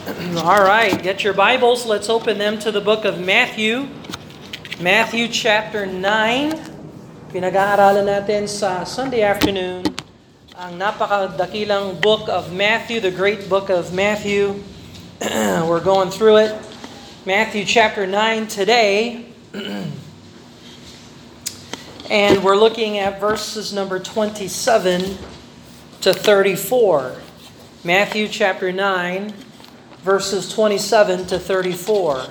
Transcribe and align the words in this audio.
All 0.36 0.64
right, 0.64 1.02
get 1.02 1.24
your 1.24 1.34
Bibles. 1.34 1.84
Let's 1.84 2.08
open 2.08 2.38
them 2.38 2.58
to 2.60 2.72
the 2.72 2.80
book 2.80 3.04
of 3.04 3.20
Matthew. 3.20 3.86
Matthew 4.80 5.28
chapter 5.28 5.84
9. 5.84 6.00
Pinag-aaralan 7.28 8.08
natin 8.08 8.48
sa 8.48 8.88
Sunday 8.88 9.20
afternoon 9.20 9.84
ang 10.56 10.80
napakadakilang 10.80 12.00
book 12.00 12.32
of 12.32 12.48
Matthew, 12.48 13.04
the 13.04 13.12
great 13.12 13.44
book 13.52 13.68
of 13.68 13.92
Matthew. 13.92 14.64
We're 15.68 15.84
going 15.84 16.08
through 16.08 16.48
it. 16.48 16.56
Matthew 17.28 17.68
chapter 17.68 18.08
9 18.08 18.48
today. 18.48 19.28
and 22.08 22.42
we're 22.42 22.56
looking 22.56 22.96
at 22.96 23.20
verses 23.20 23.76
number 23.76 24.00
27 24.00 25.18
to 26.00 26.10
34. 26.14 27.20
Matthew 27.84 28.26
chapter 28.28 28.72
9, 28.72 29.49
verses 30.02 30.52
27 30.52 31.26
to 31.26 31.38
34. 31.38 32.26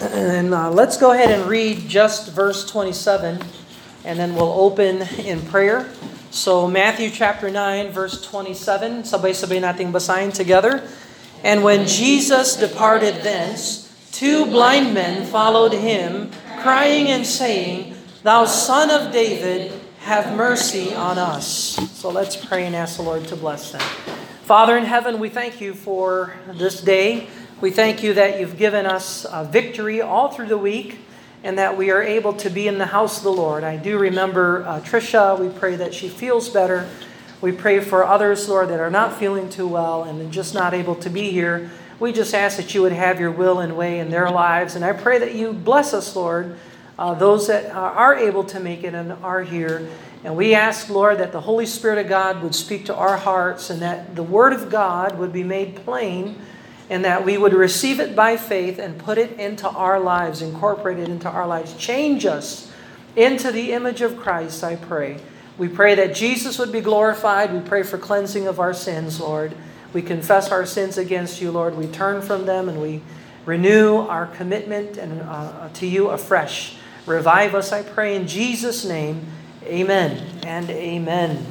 And 0.00 0.52
uh, 0.52 0.70
let's 0.70 0.96
go 0.96 1.12
ahead 1.12 1.30
and 1.30 1.48
read 1.48 1.88
just 1.88 2.32
verse 2.32 2.68
27, 2.68 3.40
and 4.04 4.18
then 4.18 4.34
we'll 4.34 4.52
open 4.52 5.02
in 5.18 5.40
prayer. 5.42 5.88
So, 6.30 6.66
Matthew 6.66 7.10
chapter 7.10 7.50
9, 7.50 7.92
verse 7.92 8.20
27, 8.22 9.02
sabay-sabay 9.02 9.62
nating 9.62 9.92
basahin 9.92 10.32
together. 10.32 10.82
And 11.44 11.62
when 11.62 11.86
Jesus 11.86 12.56
departed 12.56 13.22
thence, 13.22 13.90
two 14.12 14.46
blind 14.46 14.94
men 14.94 15.26
followed 15.26 15.72
him, 15.72 16.30
crying 16.62 17.08
and 17.08 17.26
saying, 17.26 17.94
Thou 18.22 18.46
son 18.46 18.90
of 18.90 19.12
David, 19.12 19.72
have 20.00 20.36
mercy 20.36 20.94
on 20.94 21.18
us. 21.18 21.78
So 21.92 22.10
let's 22.10 22.34
pray 22.34 22.66
and 22.66 22.74
ask 22.74 22.96
the 22.96 23.02
Lord 23.02 23.28
to 23.28 23.36
bless 23.36 23.70
them. 23.70 24.21
Father 24.42 24.76
in 24.76 24.84
heaven, 24.84 25.20
we 25.20 25.28
thank 25.28 25.60
you 25.60 25.72
for 25.72 26.34
this 26.54 26.80
day. 26.80 27.28
We 27.60 27.70
thank 27.70 28.02
you 28.02 28.14
that 28.14 28.40
you've 28.40 28.58
given 28.58 28.86
us 28.86 29.24
victory 29.52 30.02
all 30.02 30.32
through 30.32 30.48
the 30.48 30.58
week 30.58 30.98
and 31.44 31.58
that 31.58 31.76
we 31.76 31.92
are 31.92 32.02
able 32.02 32.32
to 32.34 32.50
be 32.50 32.66
in 32.66 32.76
the 32.76 32.86
house 32.86 33.18
of 33.18 33.22
the 33.22 33.32
Lord. 33.32 33.62
I 33.62 33.76
do 33.76 33.96
remember 33.98 34.64
uh, 34.66 34.80
Trisha. 34.80 35.38
We 35.38 35.48
pray 35.48 35.76
that 35.76 35.94
she 35.94 36.08
feels 36.08 36.48
better. 36.48 36.88
We 37.40 37.52
pray 37.52 37.78
for 37.78 38.04
others, 38.04 38.48
Lord, 38.48 38.68
that 38.70 38.80
are 38.80 38.90
not 38.90 39.16
feeling 39.16 39.48
too 39.48 39.68
well 39.68 40.02
and 40.02 40.32
just 40.32 40.54
not 40.54 40.74
able 40.74 40.96
to 40.96 41.08
be 41.08 41.30
here. 41.30 41.70
We 42.00 42.12
just 42.12 42.34
ask 42.34 42.56
that 42.56 42.74
you 42.74 42.82
would 42.82 42.90
have 42.90 43.20
your 43.20 43.30
will 43.30 43.60
and 43.60 43.76
way 43.76 44.00
in 44.00 44.10
their 44.10 44.28
lives. 44.28 44.74
And 44.74 44.84
I 44.84 44.92
pray 44.92 45.20
that 45.20 45.36
you 45.36 45.52
bless 45.52 45.94
us, 45.94 46.16
Lord, 46.16 46.58
uh, 46.98 47.14
those 47.14 47.46
that 47.46 47.70
are 47.70 48.16
able 48.16 48.42
to 48.44 48.58
make 48.58 48.82
it 48.82 48.92
and 48.92 49.12
are 49.22 49.44
here. 49.44 49.88
And 50.24 50.36
we 50.36 50.54
ask, 50.54 50.88
Lord, 50.88 51.18
that 51.18 51.32
the 51.32 51.40
Holy 51.40 51.66
Spirit 51.66 51.98
of 51.98 52.08
God 52.08 52.42
would 52.42 52.54
speak 52.54 52.86
to 52.86 52.94
our 52.94 53.16
hearts 53.16 53.70
and 53.70 53.82
that 53.82 54.14
the 54.14 54.22
Word 54.22 54.52
of 54.52 54.70
God 54.70 55.18
would 55.18 55.32
be 55.32 55.42
made 55.42 55.76
plain 55.76 56.36
and 56.88 57.04
that 57.04 57.24
we 57.24 57.38
would 57.38 57.54
receive 57.54 57.98
it 57.98 58.14
by 58.14 58.36
faith 58.36 58.78
and 58.78 58.98
put 58.98 59.18
it 59.18 59.38
into 59.38 59.68
our 59.68 59.98
lives, 59.98 60.42
incorporate 60.42 60.98
it 60.98 61.08
into 61.08 61.28
our 61.28 61.46
lives. 61.46 61.74
Change 61.76 62.26
us 62.26 62.70
into 63.16 63.50
the 63.50 63.72
image 63.72 64.00
of 64.00 64.16
Christ, 64.16 64.62
I 64.62 64.76
pray. 64.76 65.18
We 65.58 65.68
pray 65.68 65.94
that 65.96 66.14
Jesus 66.14 66.58
would 66.58 66.72
be 66.72 66.80
glorified. 66.80 67.52
We 67.52 67.60
pray 67.60 67.82
for 67.82 67.98
cleansing 67.98 68.46
of 68.46 68.60
our 68.60 68.74
sins, 68.74 69.20
Lord. 69.20 69.54
We 69.92 70.02
confess 70.02 70.50
our 70.50 70.64
sins 70.64 70.98
against 70.98 71.40
you, 71.40 71.50
Lord. 71.50 71.76
We 71.76 71.86
turn 71.86 72.22
from 72.22 72.46
them 72.46 72.68
and 72.68 72.80
we 72.80 73.02
renew 73.44 73.98
our 73.98 74.26
commitment 74.26 74.96
and 74.96 75.20
uh, 75.22 75.68
to 75.74 75.86
you 75.86 76.08
afresh. 76.08 76.76
Revive 77.06 77.54
us, 77.54 77.72
I 77.72 77.82
pray, 77.82 78.14
in 78.14 78.26
Jesus' 78.26 78.84
name. 78.84 79.26
Amen 79.66 80.20
and 80.44 80.68
amen. 80.70 81.46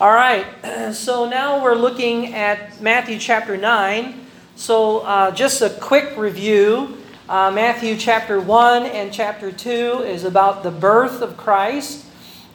All 0.00 0.12
right, 0.12 0.46
so 0.92 1.28
now 1.28 1.62
we're 1.62 1.76
looking 1.76 2.34
at 2.34 2.80
Matthew 2.80 3.20
chapter 3.20 3.56
9. 3.56 4.26
So 4.56 5.00
uh, 5.00 5.30
just 5.30 5.62
a 5.62 5.70
quick 5.70 6.16
review. 6.16 6.98
Uh, 7.28 7.52
Matthew 7.52 7.96
chapter 7.96 8.40
1 8.40 8.86
and 8.86 9.12
chapter 9.12 9.52
2 9.52 9.70
is 10.04 10.24
about 10.24 10.64
the 10.64 10.72
birth 10.72 11.22
of 11.22 11.36
Christ 11.36 12.04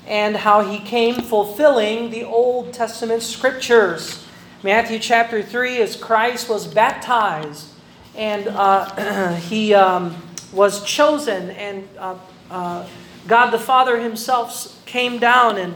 and 0.05 0.35
how 0.35 0.61
he 0.61 0.79
came 0.79 1.15
fulfilling 1.21 2.11
the 2.11 2.25
Old 2.25 2.73
Testament 2.73 3.23
scriptures. 3.23 4.25
Matthew 4.61 4.99
chapter 4.99 5.41
3 5.41 5.77
is 5.77 5.95
Christ 5.95 6.49
was 6.49 6.67
baptized 6.67 7.69
and 8.13 8.49
uh, 8.49 9.35
he 9.35 9.73
um, 9.73 10.21
was 10.51 10.83
chosen 10.83 11.51
and 11.51 11.87
uh, 11.97 12.17
uh, 12.51 12.85
God 13.25 13.51
the 13.51 13.59
Father 13.59 14.01
Himself 14.01 14.76
came 14.87 15.19
down 15.19 15.57
and 15.57 15.73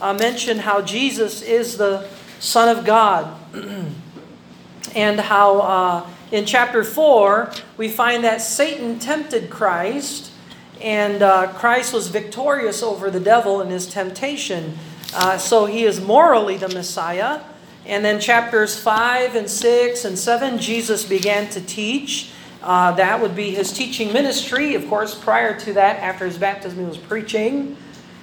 uh, 0.00 0.14
mentioned 0.14 0.60
how 0.60 0.80
Jesus 0.80 1.42
is 1.42 1.76
the 1.76 2.08
Son 2.40 2.74
of 2.74 2.84
God. 2.84 3.38
and 4.94 5.20
how 5.20 5.60
uh, 5.60 6.10
in 6.30 6.46
chapter 6.46 6.82
4, 6.82 7.52
we 7.76 7.88
find 7.88 8.24
that 8.24 8.40
Satan 8.40 8.98
tempted 8.98 9.50
Christ, 9.50 10.32
and 10.80 11.22
uh, 11.22 11.52
Christ 11.52 11.92
was 11.92 12.08
victorious 12.08 12.82
over 12.82 13.10
the 13.10 13.20
devil 13.20 13.60
in 13.60 13.68
his 13.68 13.86
temptation. 13.86 14.78
Uh, 15.14 15.36
so 15.36 15.66
he 15.66 15.84
is 15.84 16.00
morally 16.00 16.56
the 16.56 16.68
Messiah. 16.68 17.42
And 17.84 18.04
then 18.04 18.20
chapters 18.20 18.78
5 18.78 19.34
and 19.34 19.50
6 19.50 20.04
and 20.04 20.18
7, 20.18 20.58
Jesus 20.58 21.04
began 21.04 21.50
to 21.50 21.60
teach. 21.60 22.30
Uh, 22.62 22.92
that 22.92 23.20
would 23.20 23.34
be 23.34 23.50
his 23.50 23.72
teaching 23.72 24.12
ministry. 24.12 24.74
Of 24.74 24.88
course, 24.88 25.14
prior 25.14 25.58
to 25.60 25.72
that, 25.74 25.98
after 25.98 26.24
his 26.24 26.38
baptism, 26.38 26.78
he 26.78 26.84
was 26.84 26.96
preaching, 26.96 27.76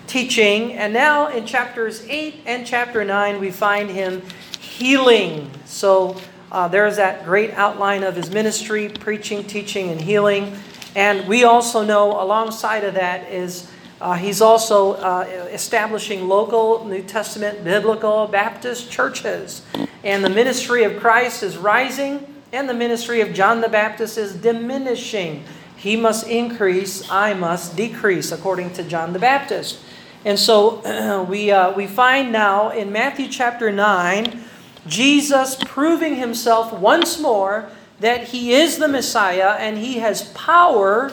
teaching. 0.09 0.73
And 0.73 0.91
now 0.91 1.27
in 1.27 1.45
chapters 1.45 2.05
8 2.09 2.41
and 2.45 2.65
chapter 2.65 3.05
9, 3.05 3.39
we 3.39 3.51
find 3.51 3.89
him 3.89 4.23
healing. 4.59 5.49
So 5.65 6.19
uh, 6.51 6.67
there's 6.67 6.97
that 6.97 7.23
great 7.23 7.51
outline 7.51 8.03
of 8.03 8.15
his 8.15 8.31
ministry 8.31 8.89
preaching, 8.89 9.43
teaching, 9.43 9.89
and 9.89 10.01
healing. 10.01 10.57
And 10.95 11.27
we 11.27 11.43
also 11.43 11.85
know, 11.85 12.21
alongside 12.21 12.83
of 12.83 12.95
that, 12.95 13.31
is 13.31 13.71
uh, 14.01 14.15
he's 14.15 14.41
also 14.41 14.93
uh, 14.93 15.21
establishing 15.51 16.27
local 16.27 16.85
New 16.85 17.03
Testament 17.03 17.63
biblical 17.63 18.27
Baptist 18.27 18.89
churches. 18.89 19.61
And 20.03 20.25
the 20.25 20.29
ministry 20.29 20.83
of 20.83 20.99
Christ 20.99 21.43
is 21.43 21.57
rising 21.57 22.25
and 22.51 22.67
the 22.67 22.73
ministry 22.73 23.21
of 23.21 23.33
John 23.33 23.61
the 23.61 23.69
Baptist 23.69 24.17
is 24.17 24.33
diminishing. 24.33 25.43
He 25.75 25.95
must 25.95 26.27
increase, 26.27 27.09
I 27.09 27.33
must 27.33 27.75
decrease, 27.75 28.31
according 28.31 28.73
to 28.73 28.83
John 28.83 29.13
the 29.13 29.19
Baptist. 29.19 29.79
And 30.25 30.37
so 30.37 31.25
we, 31.29 31.51
uh, 31.51 31.71
we 31.73 31.87
find 31.87 32.31
now 32.31 32.69
in 32.69 32.91
Matthew 32.91 33.27
chapter 33.27 33.71
9, 33.71 34.43
Jesus 34.87 35.55
proving 35.55 36.15
himself 36.15 36.73
once 36.73 37.19
more 37.19 37.69
that 37.99 38.29
he 38.29 38.53
is 38.53 38.77
the 38.77 38.87
Messiah 38.87 39.55
and 39.59 39.77
he 39.77 39.99
has 39.99 40.29
power 40.29 41.11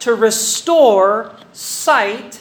to 0.00 0.14
restore 0.14 1.34
sight 1.52 2.40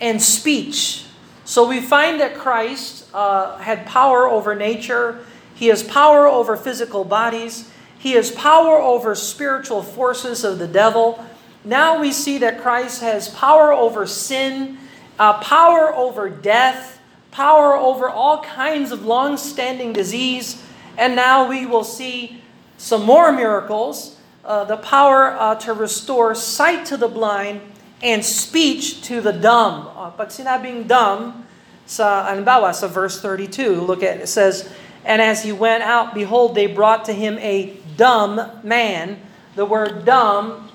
and 0.00 0.22
speech. 0.22 1.04
So 1.44 1.68
we 1.68 1.80
find 1.80 2.20
that 2.20 2.34
Christ 2.34 3.08
uh, 3.12 3.58
had 3.58 3.84
power 3.86 4.26
over 4.26 4.54
nature. 4.54 5.24
He 5.54 5.66
has 5.66 5.82
power 5.82 6.26
over 6.26 6.56
physical 6.56 7.04
bodies. 7.04 7.70
He 7.98 8.12
has 8.12 8.30
power 8.30 8.78
over 8.78 9.14
spiritual 9.14 9.82
forces 9.82 10.44
of 10.44 10.58
the 10.58 10.66
devil. 10.66 11.24
Now 11.64 12.00
we 12.00 12.12
see 12.12 12.38
that 12.38 12.60
Christ 12.60 13.00
has 13.02 13.28
power 13.28 13.72
over 13.72 14.06
sin, 14.06 14.78
uh, 15.22 15.38
power 15.38 15.94
over 15.94 16.28
death, 16.28 17.00
power 17.30 17.76
over 17.76 18.10
all 18.10 18.42
kinds 18.42 18.90
of 18.90 19.06
long 19.06 19.36
standing 19.36 19.92
disease. 19.92 20.60
And 20.98 21.14
now 21.14 21.48
we 21.48 21.64
will 21.64 21.84
see 21.84 22.42
some 22.76 23.04
more 23.04 23.30
miracles 23.30 24.18
uh, 24.44 24.64
the 24.64 24.76
power 24.78 25.30
uh, 25.38 25.54
to 25.54 25.72
restore 25.72 26.34
sight 26.34 26.84
to 26.86 26.96
the 26.96 27.06
blind 27.06 27.60
and 28.02 28.24
speech 28.24 29.02
to 29.02 29.20
the 29.20 29.32
dumb. 29.32 29.88
Uh, 29.94 30.10
pag 30.10 30.34
sinabing 30.34 30.88
dumb, 30.88 31.46
sa, 31.86 32.26
alimbawa, 32.26 32.74
sa 32.74 32.88
verse 32.88 33.20
32, 33.22 33.80
look 33.80 34.02
at 34.02 34.18
it 34.18 34.26
says, 34.26 34.68
and 35.04 35.22
as 35.22 35.44
he 35.44 35.52
went 35.52 35.84
out, 35.84 36.14
behold, 36.14 36.56
they 36.56 36.66
brought 36.66 37.04
to 37.04 37.12
him 37.12 37.38
a 37.38 37.76
dumb 37.96 38.42
man. 38.64 39.22
The 39.54 39.66
word 39.66 40.04
dumb 40.04 40.68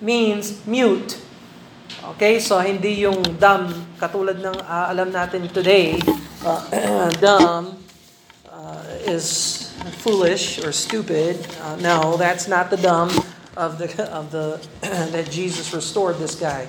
means 0.00 0.66
mute. 0.66 1.21
Okay, 2.00 2.40
so 2.40 2.56
hindi 2.58 3.04
yung 3.04 3.20
dumb 3.36 3.68
katulad 4.00 4.40
ng 4.40 4.56
uh, 4.64 4.86
alam 4.88 5.12
natin 5.12 5.44
today. 5.52 6.00
Uh, 6.40 7.10
dumb 7.24 7.76
uh, 8.48 8.82
is 9.04 9.68
foolish 10.00 10.58
or 10.64 10.72
stupid. 10.72 11.38
Uh, 11.62 11.76
no, 11.78 12.16
that's 12.16 12.48
not 12.48 12.72
the 12.72 12.80
dumb 12.80 13.12
of 13.56 13.76
the 13.76 13.86
of 14.08 14.32
the 14.32 14.56
that 15.12 15.30
Jesus 15.30 15.72
restored 15.76 16.16
this 16.18 16.34
guy. 16.34 16.66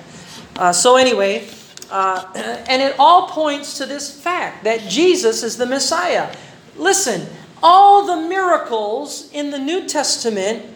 Uh, 0.54 0.70
so 0.70 0.96
anyway, 0.96 1.48
uh, 1.90 2.28
and 2.70 2.82
it 2.82 2.94
all 2.98 3.28
points 3.28 3.78
to 3.78 3.86
this 3.86 4.12
fact 4.12 4.64
that 4.64 4.86
Jesus 4.86 5.42
is 5.42 5.56
the 5.56 5.66
Messiah. 5.66 6.30
Listen, 6.76 7.26
all 7.62 8.04
the 8.06 8.28
miracles 8.28 9.30
in 9.32 9.50
the 9.50 9.58
New 9.58 9.86
Testament 9.86 10.66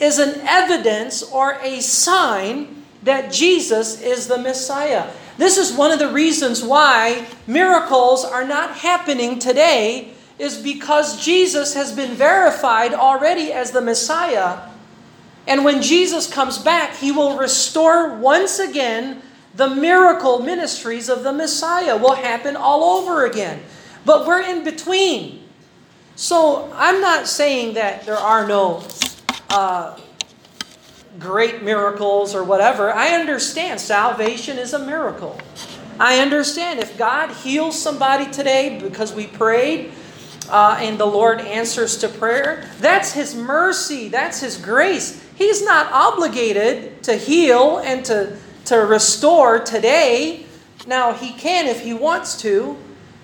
is 0.00 0.18
an 0.18 0.40
evidence 0.46 1.22
or 1.22 1.58
a 1.62 1.80
sign 1.80 2.81
that 3.02 3.32
Jesus 3.32 4.00
is 4.00 4.28
the 4.28 4.38
Messiah. 4.38 5.10
This 5.38 5.58
is 5.58 5.72
one 5.72 5.90
of 5.90 5.98
the 5.98 6.12
reasons 6.12 6.62
why 6.62 7.26
miracles 7.46 8.24
are 8.24 8.46
not 8.46 8.76
happening 8.76 9.38
today 9.38 10.12
is 10.38 10.56
because 10.56 11.22
Jesus 11.24 11.74
has 11.74 11.92
been 11.92 12.14
verified 12.14 12.94
already 12.94 13.52
as 13.52 13.70
the 13.70 13.80
Messiah. 13.80 14.68
And 15.46 15.64
when 15.64 15.82
Jesus 15.82 16.32
comes 16.32 16.58
back, 16.58 16.96
he 16.96 17.10
will 17.12 17.36
restore 17.36 18.14
once 18.14 18.58
again 18.58 19.22
the 19.54 19.68
miracle 19.68 20.40
ministries 20.40 21.08
of 21.08 21.24
the 21.24 21.32
Messiah 21.32 21.96
will 21.96 22.14
happen 22.14 22.56
all 22.56 22.98
over 22.98 23.26
again. 23.26 23.62
But 24.04 24.26
we're 24.26 24.42
in 24.42 24.64
between. 24.64 25.42
So 26.16 26.70
I'm 26.74 27.00
not 27.00 27.26
saying 27.26 27.74
that 27.74 28.04
there 28.06 28.16
are 28.16 28.46
no 28.46 28.84
uh, 29.50 29.98
great 31.18 31.62
miracles 31.62 32.34
or 32.34 32.44
whatever. 32.44 32.92
I 32.92 33.10
understand 33.10 33.80
salvation 33.80 34.58
is 34.58 34.72
a 34.72 34.78
miracle. 34.78 35.38
I 35.98 36.18
understand 36.18 36.80
if 36.80 36.96
God 36.96 37.30
heals 37.30 37.80
somebody 37.80 38.30
today 38.30 38.78
because 38.82 39.12
we 39.12 39.26
prayed, 39.26 39.92
uh, 40.48 40.78
and 40.80 40.98
the 40.98 41.06
Lord 41.06 41.40
answers 41.40 41.98
to 41.98 42.08
prayer, 42.08 42.68
that's 42.80 43.12
His 43.12 43.34
mercy, 43.34 44.08
that's 44.08 44.40
His 44.40 44.56
grace. 44.56 45.24
He's 45.36 45.64
not 45.64 45.90
obligated 45.92 47.02
to 47.04 47.16
heal 47.16 47.78
and 47.78 48.04
to, 48.06 48.36
to 48.66 48.76
restore 48.78 49.60
today. 49.60 50.46
Now, 50.86 51.12
He 51.12 51.32
can 51.32 51.66
if 51.66 51.80
He 51.80 51.94
wants 51.94 52.40
to, 52.42 52.76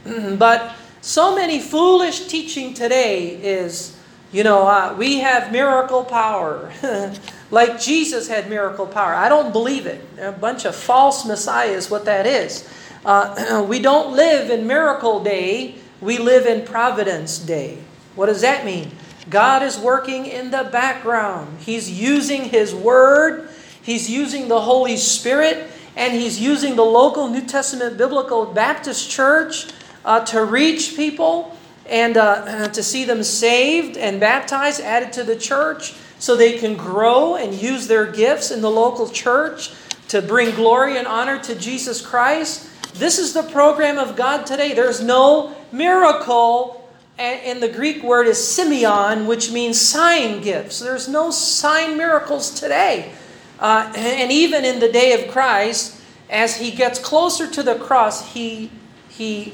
but 0.38 0.74
so 1.00 1.34
many 1.34 1.58
foolish 1.58 2.26
teaching 2.26 2.74
today 2.74 3.28
is, 3.28 3.98
you 4.30 4.44
know, 4.44 4.66
uh, 4.66 4.94
we 4.96 5.18
have 5.20 5.50
miracle 5.50 6.04
power. 6.04 6.70
like 7.50 7.80
Jesus 7.80 8.28
had 8.28 8.48
miracle 8.48 8.86
power. 8.86 9.14
I 9.14 9.28
don't 9.28 9.52
believe 9.52 9.86
it. 9.86 10.04
A 10.18 10.32
bunch 10.32 10.64
of 10.64 10.74
false 10.74 11.26
messiahs, 11.26 11.90
what 11.90 12.04
that 12.04 12.26
is. 12.26 12.68
Uh, 13.04 13.64
we 13.68 13.80
don't 13.80 14.14
live 14.14 14.50
in 14.50 14.66
miracle 14.66 15.22
day 15.22 15.76
we 16.00 16.18
live 16.18 16.46
in 16.46 16.64
Providence 16.64 17.38
Day. 17.38 17.78
What 18.14 18.26
does 18.26 18.42
that 18.42 18.64
mean? 18.64 18.92
God 19.28 19.62
is 19.62 19.78
working 19.78 20.26
in 20.26 20.50
the 20.50 20.68
background. 20.70 21.58
He's 21.60 21.90
using 21.90 22.44
His 22.44 22.74
Word, 22.74 23.48
He's 23.82 24.08
using 24.08 24.48
the 24.48 24.60
Holy 24.60 24.96
Spirit, 24.96 25.68
and 25.96 26.12
He's 26.12 26.40
using 26.40 26.76
the 26.76 26.84
local 26.84 27.28
New 27.28 27.44
Testament 27.44 27.98
Biblical 27.98 28.46
Baptist 28.46 29.10
Church 29.10 29.66
uh, 30.04 30.24
to 30.26 30.44
reach 30.44 30.96
people 30.96 31.56
and 31.86 32.16
uh, 32.16 32.68
to 32.72 32.82
see 32.82 33.04
them 33.04 33.24
saved 33.24 33.96
and 33.96 34.20
baptized, 34.20 34.80
added 34.80 35.12
to 35.14 35.24
the 35.24 35.36
church, 35.36 35.94
so 36.18 36.36
they 36.36 36.58
can 36.58 36.76
grow 36.76 37.36
and 37.36 37.54
use 37.54 37.86
their 37.86 38.10
gifts 38.10 38.50
in 38.50 38.60
the 38.60 38.70
local 38.70 39.08
church 39.08 39.72
to 40.08 40.22
bring 40.22 40.54
glory 40.54 40.96
and 40.96 41.06
honor 41.06 41.38
to 41.38 41.54
Jesus 41.54 42.04
Christ. 42.04 42.68
This 42.94 43.18
is 43.18 43.34
the 43.34 43.42
program 43.44 43.98
of 43.98 44.16
God 44.16 44.46
today. 44.46 44.74
There's 44.74 45.02
no 45.02 45.54
miracle, 45.70 46.88
and 47.18 47.62
the 47.62 47.68
Greek 47.68 48.02
word 48.02 48.26
is 48.26 48.38
semeion, 48.38 49.26
which 49.26 49.52
means 49.52 49.80
sign 49.80 50.40
gifts. 50.40 50.80
There's 50.80 51.08
no 51.08 51.30
sign 51.30 51.96
miracles 51.96 52.58
today. 52.58 53.12
Uh, 53.58 53.92
and 53.96 54.30
even 54.30 54.64
in 54.64 54.78
the 54.78 54.90
day 54.90 55.20
of 55.20 55.30
Christ, 55.30 56.00
as 56.30 56.56
he 56.56 56.70
gets 56.70 56.98
closer 56.98 57.50
to 57.50 57.62
the 57.62 57.74
cross, 57.74 58.32
he, 58.32 58.70
he, 59.08 59.52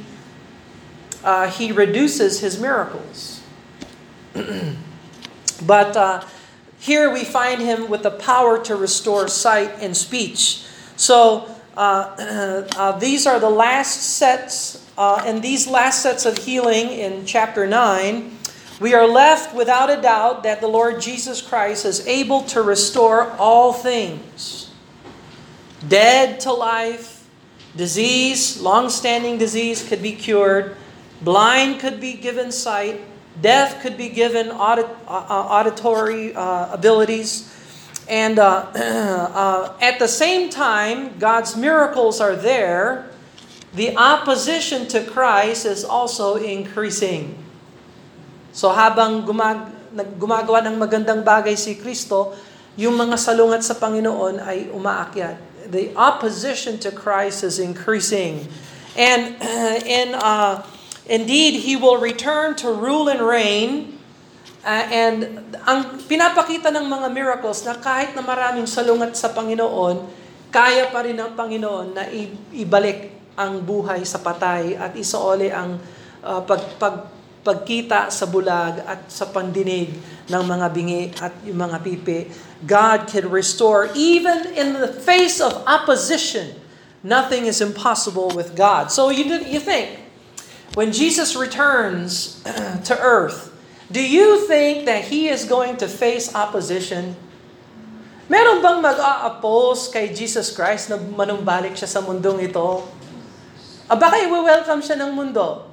uh, 1.23 1.51
he 1.51 1.73
reduces 1.73 2.41
his 2.41 2.61
miracles. 2.61 3.41
but 5.67 5.97
uh, 5.97 6.25
here 6.85 7.11
we 7.11 7.25
find 7.25 7.63
him 7.63 7.89
with 7.89 8.03
the 8.03 8.11
power 8.11 8.63
to 8.63 8.77
restore 8.77 9.27
sight 9.27 9.71
and 9.81 9.97
speech. 9.97 10.67
So 10.97 11.49
uh, 11.79 12.67
uh, 12.77 12.99
these 12.99 13.27
are 13.27 13.41
the 13.41 13.49
last 13.49 14.19
sets, 14.19 14.87
uh, 14.99 15.23
and 15.25 15.43
these 15.43 15.67
last 15.67 16.03
sets 16.03 16.27
of 16.27 16.37
healing 16.37 16.91
in 16.91 17.25
chapter 17.25 17.67
9, 17.67 18.37
we 18.81 18.93
are 18.93 19.07
left 19.07 19.55
without 19.55 19.89
a 19.89 20.03
doubt 20.03 20.43
that 20.43 20.61
the 20.61 20.67
Lord 20.69 21.01
Jesus 21.01 21.41
Christ 21.41 21.87
is 21.87 22.07
able 22.07 22.43
to 22.43 22.61
restore 22.61 23.31
all 23.39 23.73
things. 23.73 24.71
Dead 25.89 26.39
to 26.41 26.53
life, 26.53 27.27
disease, 27.75 28.61
long-standing 28.61 29.39
disease 29.39 29.89
could 29.89 30.03
be 30.03 30.13
cured, 30.13 30.77
blind 31.23 31.81
could 31.81 31.99
be 31.99 32.13
given 32.13 32.53
sight, 32.53 33.01
deaf 33.41 33.83
could 33.83 33.97
be 33.97 34.09
given 34.09 34.51
audit, 34.51 34.87
uh, 35.07 35.47
auditory 35.51 36.35
uh, 36.35 36.73
abilities, 36.75 37.51
and 38.09 38.39
uh, 38.39 38.69
uh, 38.75 39.77
at 39.81 39.99
the 39.99 40.09
same 40.09 40.51
time, 40.51 41.19
God's 41.19 41.57
miracles 41.57 42.21
are 42.21 42.37
there. 42.37 43.11
The 43.75 43.97
opposition 43.97 44.87
to 44.95 45.03
Christ 45.03 45.67
is 45.67 45.83
also 45.83 46.37
increasing. 46.37 47.35
So 48.55 48.71
habang 48.71 49.27
gumag 49.27 49.75
gumagawa 50.19 50.63
ng 50.71 50.79
magandang 50.79 51.23
bagay 51.27 51.59
si 51.59 51.75
Kristo, 51.79 52.35
yung 52.75 52.99
mga 52.99 53.19
salungat 53.19 53.63
sa 53.63 53.75
Panginoon 53.79 54.43
ay 54.43 54.71
umaakyat. 54.71 55.39
The 55.71 55.95
opposition 55.95 56.79
to 56.83 56.91
Christ 56.91 57.43
is 57.47 57.59
increasing. 57.59 58.47
And 58.95 59.39
in 59.99 60.15
uh, 60.19 60.63
indeed 61.07 61.65
he 61.65 61.77
will 61.77 61.99
return 61.99 62.55
to 62.57 62.73
rule 62.73 63.09
and 63.09 63.21
reign 63.21 63.95
Uh, 64.65 64.85
and 64.89 65.19
ang 65.69 66.01
pinapakita 66.09 66.73
ng 66.73 66.89
mga 66.89 67.13
miracles 67.13 67.61
na 67.69 67.77
kahit 67.77 68.17
na 68.17 68.25
maraming 68.25 68.65
salungat 68.65 69.13
sa 69.13 69.29
Panginoon, 69.29 70.09
kaya 70.49 70.89
pa 70.89 71.05
rin 71.05 71.21
ng 71.21 71.37
Panginoon 71.37 71.93
na 71.93 72.09
ibalik 72.57 73.13
ang 73.37 73.61
buhay 73.61 74.01
sa 74.09 74.25
patay 74.25 74.73
at 74.73 74.97
isaoli 74.97 75.53
ang 75.53 75.77
uh, 76.25 76.41
pag, 76.49 76.65
pag, 76.81 76.97
pagkita 77.45 78.09
sa 78.09 78.25
bulag 78.25 78.81
at 78.89 79.05
sa 79.13 79.29
pandinig 79.29 79.93
ng 80.33 80.43
mga 80.49 80.67
bingi 80.73 81.13
at 81.21 81.45
yung 81.45 81.61
mga 81.61 81.85
pipi. 81.85 82.25
God 82.65 83.05
can 83.05 83.29
restore 83.29 83.93
even 83.93 84.49
in 84.57 84.81
the 84.81 84.89
face 84.89 85.45
of 85.45 85.53
opposition. 85.69 86.57
Nothing 87.05 87.45
is 87.45 87.61
impossible 87.61 88.33
with 88.33 88.57
God. 88.57 88.89
So 88.89 89.13
you, 89.13 89.29
you 89.45 89.61
think, 89.61 90.04
when 90.75 90.93
Jesus 90.93 91.35
returns 91.35 92.43
to 92.85 92.99
earth, 92.99 93.55
Do 93.93 94.01
you 94.01 94.49
think 94.49 94.87
that 94.87 95.13
he 95.13 95.29
is 95.29 95.45
going 95.45 95.77
to 95.79 95.89
face 95.89 96.33
opposition? 96.35 97.15
Meron 98.33 98.65
bang 98.65 98.81
mag-a-oppose 98.81 99.93
kay 99.93 100.09
Jesus 100.09 100.49
Christ 100.51 100.89
na 100.89 100.97
manumbalik 100.97 101.77
siya 101.77 101.87
sa 101.87 102.01
mundong 102.01 102.41
ito? 102.41 102.89
Ah, 103.85 103.95
baka 103.95 104.25
i-welcome 104.25 104.81
siya 104.81 104.97
ng 105.05 105.13
mundo. 105.13 105.69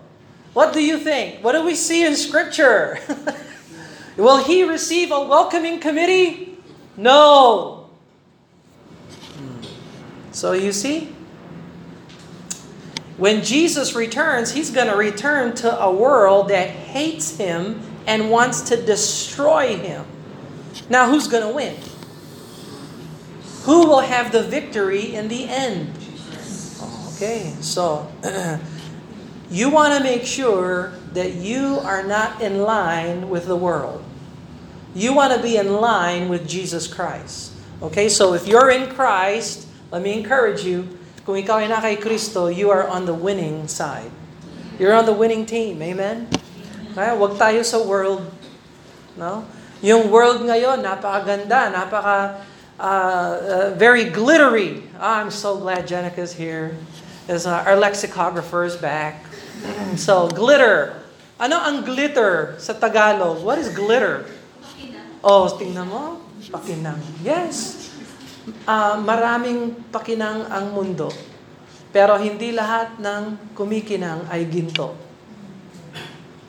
What 0.51 0.75
do 0.75 0.83
you 0.83 0.99
think? 0.99 1.39
What 1.39 1.55
do 1.55 1.63
we 1.63 1.79
see 1.79 2.03
in 2.03 2.19
Scripture? 2.19 2.99
Will 4.21 4.43
he 4.43 4.67
receive 4.67 5.15
a 5.15 5.23
welcoming 5.23 5.79
committee? 5.79 6.59
No. 6.99 7.87
So 10.35 10.51
you 10.51 10.75
see, 10.75 11.15
when 13.21 13.43
Jesus 13.43 13.93
returns, 13.93 14.51
he's 14.51 14.71
going 14.71 14.87
to 14.87 14.95
return 14.95 15.53
to 15.57 15.79
a 15.79 15.93
world 15.93 16.49
that 16.49 16.71
hates 16.71 17.37
him 17.37 17.79
and 18.07 18.31
wants 18.31 18.61
to 18.61 18.83
destroy 18.83 19.77
him. 19.77 20.07
Now, 20.89 21.07
who's 21.07 21.27
going 21.27 21.47
to 21.47 21.53
win? 21.53 21.75
Who 23.65 23.85
will 23.85 23.99
have 23.99 24.31
the 24.31 24.41
victory 24.41 25.13
in 25.13 25.27
the 25.27 25.47
end? 25.47 25.95
Okay, 27.13 27.53
so 27.61 28.11
you 29.51 29.69
want 29.69 29.95
to 29.95 30.03
make 30.03 30.25
sure 30.25 30.93
that 31.13 31.35
you 31.35 31.77
are 31.83 32.01
not 32.01 32.41
in 32.41 32.63
line 32.63 33.29
with 33.29 33.45
the 33.45 33.55
world. 33.55 34.03
You 34.95 35.13
want 35.13 35.31
to 35.35 35.43
be 35.43 35.57
in 35.57 35.73
line 35.73 36.27
with 36.27 36.49
Jesus 36.49 36.91
Christ. 36.91 37.53
Okay, 37.83 38.09
so 38.09 38.33
if 38.33 38.47
you're 38.47 38.71
in 38.71 38.89
Christ, 38.89 39.67
let 39.91 40.01
me 40.01 40.17
encourage 40.17 40.63
you, 40.63 40.97
kung 41.25 41.37
ikaw 41.37 41.61
ay 41.61 41.69
na 41.69 41.77
kay 41.77 41.97
Kristo, 42.01 42.49
you 42.49 42.73
are 42.73 42.89
on 42.89 43.05
the 43.05 43.13
winning 43.13 43.69
side. 43.69 44.09
You're 44.81 44.97
on 44.97 45.05
the 45.05 45.13
winning 45.13 45.45
team. 45.45 45.77
Amen? 45.81 46.25
Kaya 46.97 47.13
wag 47.13 47.37
tayo 47.37 47.61
sa 47.61 47.77
world. 47.77 48.25
No? 49.13 49.45
Yung 49.85 50.09
world 50.09 50.41
ngayon, 50.41 50.81
napakaganda, 50.81 51.69
napaka 51.69 52.41
uh, 52.81 53.31
uh, 53.37 53.67
very 53.77 54.09
glittery. 54.09 54.85
Oh, 54.97 55.13
I'm 55.21 55.29
so 55.29 55.57
glad 55.57 55.85
Jenica's 55.85 56.33
here. 56.33 56.77
As 57.29 57.45
uh, 57.45 57.61
our 57.65 57.77
lexicographer 57.77 58.65
is 58.65 58.77
back. 58.77 59.25
so, 59.97 60.29
glitter. 60.29 60.97
Ano 61.41 61.57
ang 61.57 61.81
glitter 61.85 62.57
sa 62.61 62.73
Tagalog? 62.73 63.41
What 63.41 63.57
is 63.57 63.69
glitter? 63.73 64.25
Oh, 65.21 65.49
tingnan 65.49 65.89
mo. 65.89 66.21
Pakinang. 66.49 67.01
Yes. 67.21 67.80
Uh, 68.65 68.97
maraming 69.05 69.77
pakinang 69.93 70.49
ang 70.49 70.73
mundo. 70.73 71.13
Pero 71.93 72.17
hindi 72.17 72.55
lahat 72.55 72.97
ng 72.97 73.53
kumikinang 73.53 74.25
ay 74.31 74.47
ginto. 74.49 74.97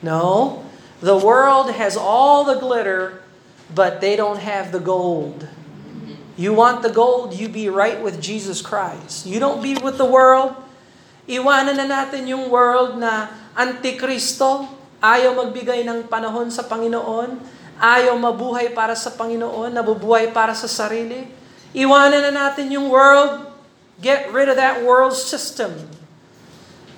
No. 0.00 0.62
The 1.02 1.18
world 1.18 1.74
has 1.74 1.98
all 1.98 2.46
the 2.46 2.56
glitter, 2.56 3.20
but 3.74 3.98
they 3.98 4.14
don't 4.14 4.38
have 4.38 4.70
the 4.70 4.80
gold. 4.80 5.50
You 6.38 6.56
want 6.56 6.80
the 6.80 6.94
gold, 6.94 7.36
you 7.36 7.50
be 7.50 7.68
right 7.68 8.00
with 8.00 8.22
Jesus 8.22 8.64
Christ. 8.64 9.28
You 9.28 9.36
don't 9.36 9.60
be 9.60 9.76
with 9.76 10.00
the 10.00 10.08
world. 10.08 10.56
Iwanan 11.28 11.76
na 11.76 11.86
natin 11.86 12.24
yung 12.24 12.48
world 12.48 12.96
na 12.96 13.28
antikristo. 13.52 14.80
ayaw 15.02 15.34
magbigay 15.34 15.82
ng 15.82 16.06
panahon 16.06 16.46
sa 16.54 16.62
Panginoon, 16.62 17.34
ayaw 17.82 18.14
mabuhay 18.14 18.70
para 18.70 18.94
sa 18.94 19.10
Panginoon, 19.10 19.74
nabubuhay 19.74 20.30
para 20.30 20.54
sa 20.54 20.70
sarili. 20.70 21.26
Iwanan 21.72 22.28
na 22.28 22.32
natin 22.32 22.68
yung 22.68 22.92
world, 22.92 23.48
get 24.00 24.28
rid 24.28 24.52
of 24.52 24.60
that 24.60 24.84
world 24.84 25.16
system. 25.16 25.72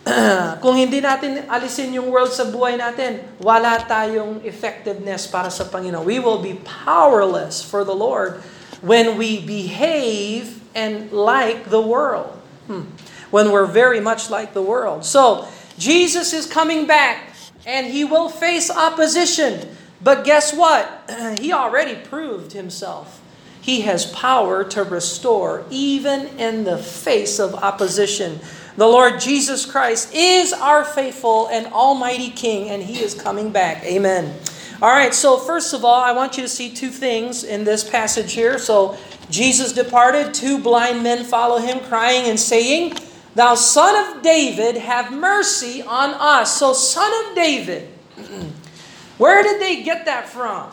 Kung 0.62 0.76
hindi 0.76 1.00
natin 1.00 1.48
alisin 1.48 1.96
yung 1.96 2.12
world 2.12 2.28
sa 2.34 2.44
buhay 2.44 2.76
natin, 2.76 3.24
wala 3.40 3.80
tayong 3.86 4.44
effectiveness 4.44 5.24
para 5.30 5.48
sa 5.48 5.64
Panginoon. 5.64 6.04
We 6.04 6.20
will 6.20 6.42
be 6.42 6.60
powerless 6.66 7.64
for 7.64 7.86
the 7.86 7.96
Lord 7.96 8.42
when 8.84 9.16
we 9.16 9.40
behave 9.40 10.60
and 10.76 11.08
like 11.08 11.72
the 11.72 11.80
world. 11.80 12.36
Hmm. 12.68 12.90
When 13.32 13.48
we're 13.48 13.70
very 13.70 14.02
much 14.02 14.28
like 14.28 14.52
the 14.52 14.62
world. 14.62 15.08
So, 15.08 15.48
Jesus 15.80 16.36
is 16.36 16.44
coming 16.44 16.84
back 16.86 17.32
and 17.64 17.88
he 17.88 18.04
will 18.04 18.28
face 18.28 18.68
opposition. 18.68 19.72
But 20.04 20.28
guess 20.28 20.52
what? 20.52 20.84
He 21.40 21.48
already 21.48 21.96
proved 21.96 22.52
himself. 22.52 23.23
He 23.64 23.80
has 23.80 24.04
power 24.04 24.62
to 24.62 24.82
restore 24.82 25.64
even 25.70 26.26
in 26.38 26.64
the 26.64 26.76
face 26.76 27.38
of 27.38 27.54
opposition. 27.54 28.40
The 28.76 28.86
Lord 28.86 29.20
Jesus 29.20 29.64
Christ 29.64 30.14
is 30.14 30.52
our 30.52 30.84
faithful 30.84 31.46
and 31.46 31.68
almighty 31.68 32.28
King, 32.28 32.68
and 32.68 32.82
He 32.82 33.02
is 33.02 33.14
coming 33.14 33.52
back. 33.52 33.82
Amen. 33.84 34.38
All 34.82 34.90
right, 34.90 35.14
so 35.14 35.38
first 35.38 35.72
of 35.72 35.82
all, 35.82 35.98
I 35.98 36.12
want 36.12 36.36
you 36.36 36.42
to 36.42 36.48
see 36.48 36.74
two 36.74 36.90
things 36.90 37.42
in 37.42 37.64
this 37.64 37.88
passage 37.88 38.34
here. 38.34 38.58
So, 38.58 38.98
Jesus 39.30 39.72
departed, 39.72 40.34
two 40.34 40.58
blind 40.58 41.02
men 41.02 41.24
follow 41.24 41.56
him, 41.56 41.80
crying 41.80 42.28
and 42.28 42.38
saying, 42.38 42.98
Thou 43.34 43.54
son 43.54 44.14
of 44.18 44.22
David, 44.22 44.76
have 44.76 45.10
mercy 45.10 45.80
on 45.80 46.10
us. 46.10 46.58
So, 46.58 46.74
son 46.74 47.10
of 47.24 47.34
David, 47.34 47.88
where 49.16 49.42
did 49.42 49.58
they 49.58 49.82
get 49.82 50.04
that 50.04 50.28
from? 50.28 50.70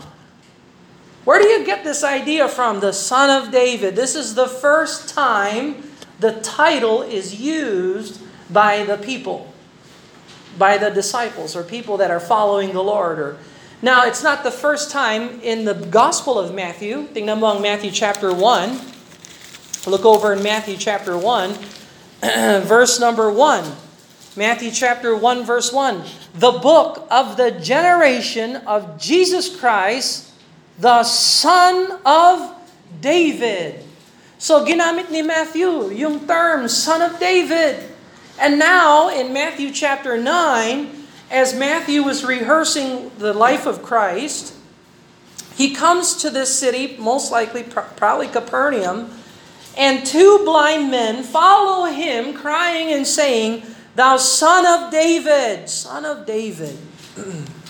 Where 1.24 1.40
do 1.40 1.48
you 1.48 1.66
get 1.66 1.84
this 1.84 2.04
idea 2.04 2.48
from? 2.48 2.80
The 2.80 2.94
son 2.94 3.30
of 3.30 3.52
David. 3.52 3.96
This 3.96 4.16
is 4.16 4.34
the 4.34 4.48
first 4.48 5.10
time 5.10 5.84
the 6.20 6.34
title 6.42 7.02
is 7.02 7.40
used 7.40 8.22
by 8.50 8.84
the 8.84 8.98
people, 8.98 9.54
by 10.58 10.78
the 10.78 10.90
disciples 10.90 11.56
or 11.56 11.64
people 11.64 11.98
that 11.98 12.12
are 12.12 12.20
following 12.20 12.74
the 12.74 12.84
Lord. 12.84 13.20
Or 13.20 13.38
now, 13.82 14.06
it's 14.06 14.22
not 14.22 14.44
the 14.44 14.52
first 14.52 14.92
time 14.92 15.42
in 15.42 15.66
the 15.66 15.74
Gospel 15.74 16.38
of 16.38 16.54
Matthew. 16.54 17.08
Tingnan 17.10 17.40
mo 17.40 17.56
ang 17.56 17.62
Matthew 17.62 17.90
chapter 17.90 18.34
1. 18.34 18.80
Look 19.88 20.06
over 20.06 20.34
in 20.34 20.44
Matthew 20.44 20.78
chapter 20.78 21.18
1, 21.18 21.54
verse 22.70 23.00
number 23.00 23.32
1. 23.32 23.66
Matthew 24.38 24.70
chapter 24.70 25.16
1, 25.16 25.44
verse 25.44 25.74
1. 25.74 26.04
The 26.36 26.52
book 26.52 27.08
of 27.10 27.38
the 27.38 27.52
generation 27.52 28.58
of 28.70 29.02
Jesus 29.02 29.50
Christ, 29.50 30.31
the 30.82 31.04
Son 31.04 32.02
of 32.04 32.58
David. 33.00 33.86
So 34.42 34.66
ginamit 34.66 35.14
ni 35.14 35.22
Matthew 35.22 35.94
yung 35.94 36.26
term 36.26 36.66
son 36.66 37.06
of 37.06 37.22
David. 37.22 37.78
And 38.42 38.58
now 38.58 39.14
in 39.14 39.30
Matthew 39.30 39.70
chapter 39.70 40.18
9, 40.18 40.90
as 41.30 41.54
Matthew 41.54 42.02
was 42.02 42.26
rehearsing 42.26 43.14
the 43.22 43.38
life 43.38 43.70
of 43.70 43.86
Christ, 43.86 44.58
he 45.54 45.78
comes 45.78 46.18
to 46.26 46.34
this 46.34 46.50
city, 46.50 46.98
most 46.98 47.32
likely 47.32 47.62
probably 47.62 48.26
Capernaum, 48.26 49.14
and 49.78 50.02
two 50.02 50.42
blind 50.42 50.90
men 50.90 51.22
follow 51.22 51.86
him 51.86 52.34
crying 52.34 52.90
and 52.90 53.06
saying, 53.06 53.62
"Thou 53.94 54.18
son 54.18 54.66
of 54.66 54.90
David, 54.90 55.70
son 55.70 56.04
of 56.04 56.26
David." 56.26 56.82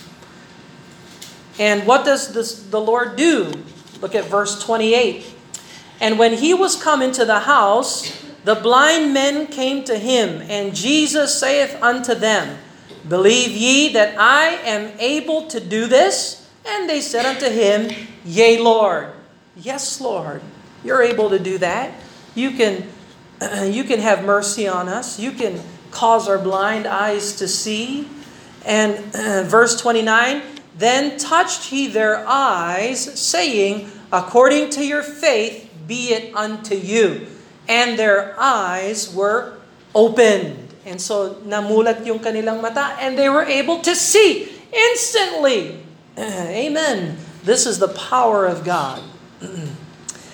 and 1.58 1.86
what 1.86 2.04
does 2.04 2.32
this, 2.32 2.62
the 2.62 2.80
Lord 2.80 3.16
do? 3.16 3.52
Look 4.00 4.14
at 4.14 4.24
verse 4.24 4.62
28. 4.62 5.34
And 6.00 6.18
when 6.18 6.34
he 6.34 6.54
was 6.54 6.80
come 6.80 7.02
into 7.02 7.24
the 7.24 7.40
house, 7.40 8.24
the 8.44 8.56
blind 8.56 9.14
men 9.14 9.46
came 9.46 9.84
to 9.84 9.96
him, 9.96 10.42
and 10.48 10.74
Jesus 10.74 11.38
saith 11.38 11.80
unto 11.80 12.14
them, 12.14 12.58
Believe 13.08 13.50
ye 13.50 13.92
that 13.92 14.18
I 14.18 14.48
am 14.64 14.92
able 14.98 15.46
to 15.48 15.60
do 15.60 15.86
this? 15.86 16.50
And 16.64 16.88
they 16.88 17.00
said 17.00 17.26
unto 17.26 17.48
him, 17.48 17.90
Yea, 18.24 18.58
Lord. 18.58 19.12
Yes, 19.56 20.00
Lord. 20.00 20.42
You're 20.84 21.02
able 21.02 21.30
to 21.30 21.38
do 21.38 21.58
that. 21.58 21.92
You 22.34 22.52
can, 22.52 22.88
you 23.72 23.84
can 23.84 24.00
have 24.00 24.24
mercy 24.24 24.66
on 24.66 24.88
us. 24.88 25.18
You 25.18 25.32
can 25.32 25.60
cause 25.90 26.28
our 26.28 26.38
blind 26.38 26.86
eyes 26.86 27.36
to 27.36 27.48
see. 27.48 28.08
And 28.64 28.96
verse 29.48 29.80
29 29.80 30.42
Then 30.82 31.14
touched 31.14 31.70
he 31.70 31.86
their 31.86 32.26
eyes, 32.26 32.98
saying, 33.14 33.86
According 34.10 34.70
to 34.70 34.82
your 34.84 35.06
faith, 35.06 35.70
be 35.86 36.10
it 36.10 36.34
unto 36.34 36.74
you. 36.74 37.30
And 37.70 37.94
their 37.96 38.34
eyes 38.34 39.14
were 39.14 39.62
opened. 39.94 40.74
And 40.82 40.98
so 40.98 41.38
namulat 41.46 42.02
yung 42.02 42.18
kanilang 42.18 42.58
mata 42.58 42.98
and 42.98 43.14
they 43.14 43.30
were 43.30 43.46
able 43.46 43.78
to 43.86 43.94
see 43.94 44.50
instantly. 44.74 45.78
Amen. 46.18 47.14
This 47.46 47.62
is 47.62 47.78
the 47.78 47.94
power 47.94 48.50
of 48.50 48.66
God. 48.66 49.06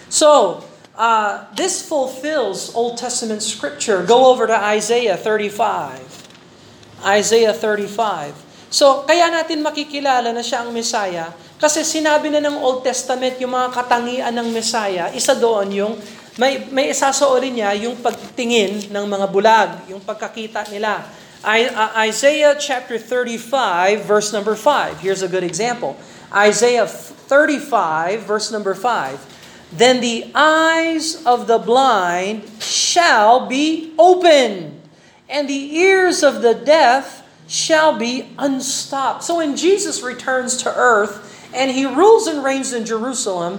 so, 0.09 0.64
uh, 0.97 1.45
this 1.61 1.85
fulfills 1.85 2.73
Old 2.75 2.97
Testament 2.97 3.45
scripture. 3.45 4.00
Go 4.00 4.33
over 4.33 4.49
to 4.49 4.57
Isaiah 4.57 5.21
35. 5.21 7.05
Isaiah 7.05 7.52
35. 7.52 8.48
So, 8.69 9.09
kaya 9.09 9.33
natin 9.33 9.65
makikilala 9.65 10.29
na 10.33 10.45
siya 10.45 10.65
ang 10.65 10.71
Messiah 10.77 11.33
kasi 11.57 11.83
sinabi 11.83 12.29
na 12.29 12.39
ng 12.45 12.61
Old 12.61 12.85
Testament 12.85 13.41
yung 13.41 13.57
mga 13.57 13.73
katangian 13.75 14.31
ng 14.31 14.49
Messiah, 14.53 15.09
isa 15.11 15.35
doon 15.35 15.69
yung 15.73 15.95
may, 16.39 16.71
may 16.71 16.95
isasoolin 16.95 17.51
niya 17.51 17.75
yung 17.83 17.99
pagtingin 17.99 18.95
ng 18.95 19.05
mga 19.11 19.27
bulag, 19.27 19.71
yung 19.91 19.99
pagkakita 19.99 20.71
nila. 20.71 21.03
I, 21.43 21.67
uh, 21.67 22.07
Isaiah 22.07 22.55
chapter 22.55 22.95
35 22.95 24.07
verse 24.07 24.31
number 24.31 24.55
5. 24.55 25.03
Here's 25.03 25.25
a 25.25 25.31
good 25.31 25.43
example. 25.43 25.99
Isaiah 26.31 26.87
35 26.87 28.23
verse 28.23 28.55
number 28.55 28.77
5. 28.77 29.75
Then 29.75 30.01
the 30.01 30.31
eyes 30.33 31.19
of 31.27 31.51
the 31.51 31.59
blind 31.59 32.47
shall 32.63 33.51
be 33.51 33.93
opened, 33.99 34.81
and 35.29 35.45
the 35.45 35.77
ears 35.77 36.25
of 36.25 36.41
the 36.41 36.55
deaf 36.57 37.21
shall 37.49 37.99
be 37.99 38.28
unstopped. 38.38 39.25
So 39.25 39.38
when 39.38 39.57
Jesus 39.57 40.02
returns 40.02 40.62
to 40.62 40.75
earth, 40.75 41.50
and 41.55 41.71
he 41.71 41.87
rules 41.87 42.26
and 42.26 42.45
reigns 42.45 42.73
in 42.73 42.85
Jerusalem, 42.85 43.59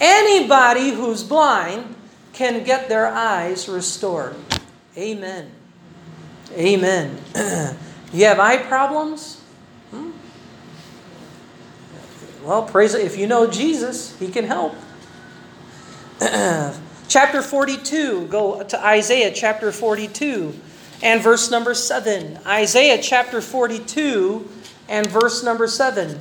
anybody 0.00 0.90
who's 0.90 1.22
blind 1.22 1.94
can 2.32 2.64
get 2.64 2.88
their 2.88 3.06
eyes 3.06 3.68
restored. 3.68 4.34
Amen. 4.96 5.50
Amen. 6.52 7.18
you 8.12 8.24
have 8.24 8.40
eye 8.40 8.56
problems? 8.56 9.40
Hmm? 9.92 10.10
Well, 12.44 12.64
praise 12.64 12.94
it. 12.94 13.06
If 13.06 13.16
you 13.16 13.28
know 13.28 13.48
Jesus, 13.48 14.18
he 14.18 14.28
can 14.28 14.44
help. 14.44 14.74
chapter 17.08 17.42
42, 17.42 18.26
go 18.26 18.62
to 18.64 18.84
Isaiah 18.84 19.32
chapter 19.32 19.70
42 19.70 20.54
and 21.02 21.22
verse 21.22 21.50
number 21.50 21.74
7. 21.74 22.38
Isaiah 22.46 23.00
chapter 23.00 23.40
42 23.40 24.48
and 24.88 25.06
verse 25.06 25.42
number 25.42 25.66
7 25.66 26.20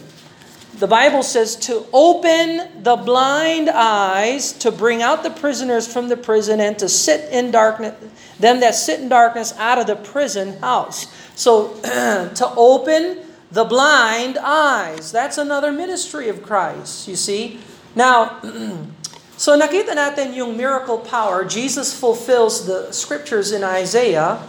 the 0.80 0.88
Bible 0.88 1.24
says 1.24 1.58
to 1.68 1.86
open 1.92 2.84
the 2.84 2.96
blind 2.96 3.70
eyes, 3.70 4.54
to 4.54 4.72
bring 4.72 5.02
out 5.02 5.24
the 5.24 5.30
prisoners 5.30 5.92
from 5.92 6.08
the 6.08 6.16
prison, 6.16 6.62
and 6.62 6.80
to 6.80 6.88
sit 6.88 7.30
in 7.34 7.52
darkness, 7.52 7.96
them 8.40 8.62
that 8.62 8.76
sit 8.76 9.02
in 9.02 9.10
darkness 9.10 9.54
out 9.58 9.78
of 9.78 9.88
the 9.88 9.98
prison 9.98 10.58
house. 10.60 11.08
So 11.36 11.76
to 11.84 12.54
open 12.56 13.26
the 13.52 13.66
blind 13.66 14.38
eyes, 14.38 15.12
that's 15.12 15.38
another 15.38 15.72
ministry 15.72 16.30
of 16.30 16.44
Christ, 16.44 17.08
you 17.08 17.16
see. 17.18 17.60
Now, 17.94 18.40
so 19.38 19.60
nakita 19.60 19.92
natin 19.98 20.34
yung 20.34 20.56
miracle 20.56 21.00
power. 21.00 21.44
Jesus 21.44 21.92
fulfills 21.92 22.66
the 22.68 22.94
scriptures 22.94 23.52
in 23.52 23.66
Isaiah. 23.66 24.40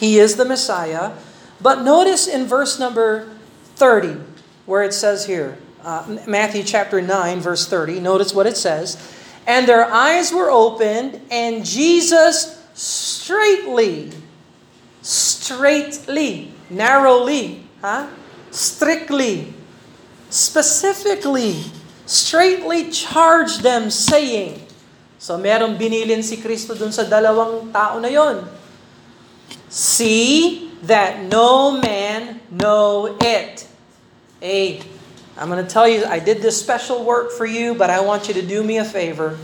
He 0.00 0.16
is 0.16 0.40
the 0.40 0.48
Messiah. 0.48 1.12
But 1.60 1.84
notice 1.84 2.24
in 2.24 2.48
verse 2.48 2.80
number 2.80 3.28
30, 3.76 4.16
where 4.64 4.80
it 4.82 4.96
says 4.96 5.28
here, 5.28 5.60
uh, 5.84 6.24
Matthew 6.26 6.64
chapter 6.64 7.04
9, 7.04 7.40
verse 7.40 7.68
30. 7.68 8.00
Notice 8.00 8.32
what 8.32 8.48
it 8.48 8.56
says. 8.56 8.96
And 9.46 9.68
their 9.68 9.84
eyes 9.84 10.32
were 10.32 10.48
opened, 10.48 11.20
and 11.30 11.64
Jesus 11.68 12.56
straightly, 12.72 14.12
straightly, 15.02 16.52
narrowly, 16.70 17.68
huh? 17.84 18.08
strictly, 18.50 19.52
specifically, 20.30 21.60
straightly 22.06 22.88
charged 22.88 23.60
them, 23.60 23.92
saying, 23.92 24.64
So 25.20 25.36
merong 25.36 25.76
binilin 25.76 26.24
si 26.24 26.40
Kristo 26.40 26.72
dun 26.72 26.88
sa 26.88 27.04
dalawang 27.04 27.68
tao 27.68 28.00
na 28.00 28.08
yon. 28.08 28.59
See 29.70 30.68
that 30.82 31.22
no 31.22 31.80
man 31.80 32.40
know 32.50 33.16
it. 33.20 33.68
Hey, 34.40 34.82
I'm 35.38 35.48
going 35.48 35.64
to 35.64 35.70
tell 35.70 35.88
you, 35.88 36.04
I 36.04 36.18
did 36.18 36.42
this 36.42 36.58
special 36.60 37.04
work 37.04 37.30
for 37.30 37.46
you, 37.46 37.74
but 37.76 37.88
I 37.88 38.00
want 38.00 38.26
you 38.26 38.34
to 38.34 38.42
do 38.42 38.64
me 38.64 38.78
a 38.78 38.84
favor. 38.84 39.38